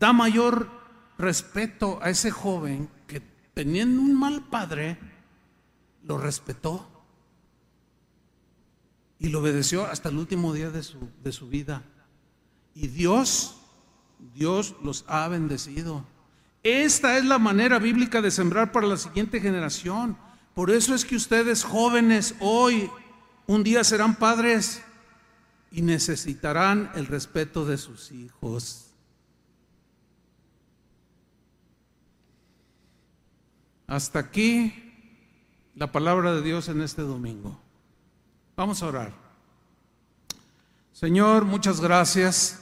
[0.00, 0.68] da mayor
[1.16, 3.22] respeto a ese joven que
[3.54, 4.98] teniendo un mal padre,
[6.06, 6.86] lo respetó
[9.18, 11.82] y lo obedeció hasta el último día de su, de su vida.
[12.74, 13.56] Y Dios
[14.32, 16.04] Dios los ha bendecido.
[16.62, 20.16] Esta es la manera bíblica de sembrar para la siguiente generación.
[20.54, 22.90] Por eso es que ustedes jóvenes hoy
[23.46, 24.80] un día serán padres
[25.70, 28.86] y necesitarán el respeto de sus hijos.
[33.86, 34.83] Hasta aquí
[35.76, 37.58] la palabra de Dios en este domingo.
[38.56, 39.12] Vamos a orar.
[40.92, 42.60] Señor, muchas gracias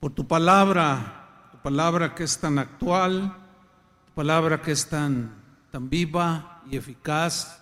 [0.00, 3.36] por tu palabra, tu palabra que es tan actual,
[4.06, 5.32] tu palabra que es tan,
[5.70, 7.60] tan viva y eficaz,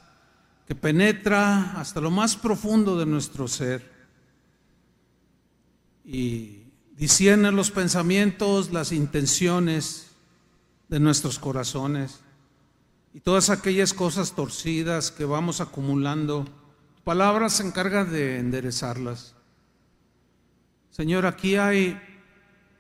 [0.66, 3.95] que penetra hasta lo más profundo de nuestro ser
[6.05, 6.62] y
[6.97, 10.12] discierne los pensamientos, las intenciones
[10.89, 12.20] de nuestros corazones
[13.16, 16.44] y todas aquellas cosas torcidas que vamos acumulando.
[16.97, 19.34] Tu palabra se encarga de enderezarlas.
[20.90, 21.98] Señor, aquí hay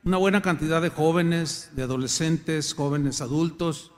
[0.04, 3.92] una buena cantidad de jóvenes, de adolescentes, jóvenes adultos.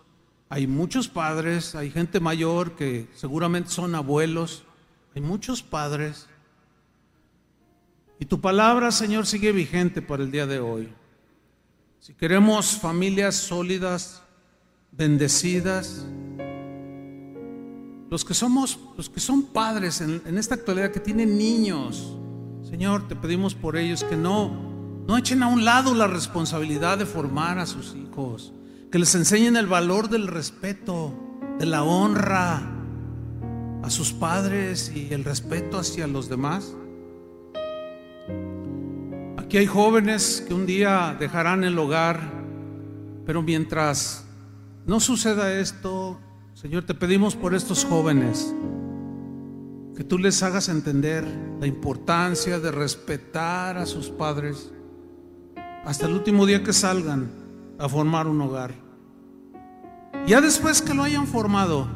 [0.48, 4.62] Hay muchos padres, hay gente mayor que seguramente son abuelos.
[5.16, 6.28] Hay muchos padres.
[8.20, 10.89] Y tu palabra, Señor, sigue vigente para el día de hoy.
[11.98, 14.23] Si queremos familias sólidas,
[14.93, 16.06] bendecidas,
[18.11, 22.17] los que somos, los que son padres en, esta actualidad, que tienen niños,
[22.69, 27.07] Señor, te pedimos por ellos que no, no echen a un lado la responsabilidad de
[27.07, 28.53] formar a sus hijos,
[28.91, 31.15] que les enseñen el valor del respeto,
[31.59, 32.63] de la honra
[33.83, 36.75] a sus padres y el respeto hacia los demás.
[39.37, 42.21] Aquí hay jóvenes que un día dejarán el hogar,
[43.25, 44.25] pero mientras
[44.87, 46.19] no suceda esto,
[46.61, 48.53] Señor, te pedimos por estos jóvenes
[49.97, 51.25] que tú les hagas entender
[51.61, 54.73] la importancia de respetar a sus padres
[55.85, 57.31] hasta el último día que salgan
[57.79, 58.75] a formar un hogar.
[60.27, 61.87] Ya después que lo hayan formado,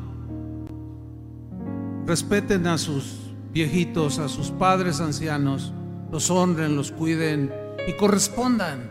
[2.06, 5.72] respeten a sus viejitos, a sus padres ancianos,
[6.12, 7.52] los honren, los cuiden
[7.88, 8.88] y correspondan.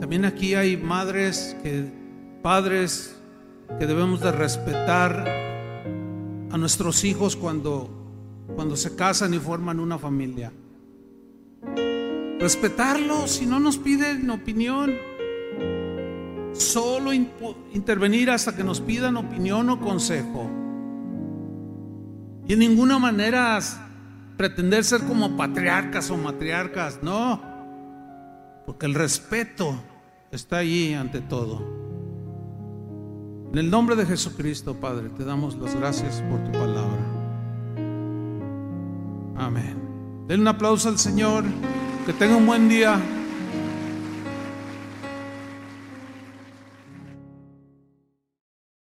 [0.00, 1.90] También aquí hay madres que,
[2.42, 3.15] padres
[3.78, 5.28] que debemos de respetar
[6.50, 7.96] a nuestros hijos cuando
[8.54, 10.52] cuando se casan y forman una familia.
[12.38, 14.94] Respetarlos si no nos piden opinión.
[16.52, 20.50] Solo intervenir hasta que nos pidan opinión o consejo.
[22.46, 23.58] Y en ninguna manera
[24.36, 27.42] pretender ser como patriarcas o matriarcas, no.
[28.64, 29.74] Porque el respeto
[30.30, 31.75] está allí ante todo.
[33.56, 37.00] En el nombre de Jesucristo, Padre, te damos las gracias por tu palabra.
[39.34, 39.78] Amén.
[40.28, 41.42] Den un aplauso al Señor.
[42.04, 43.00] Que tenga un buen día.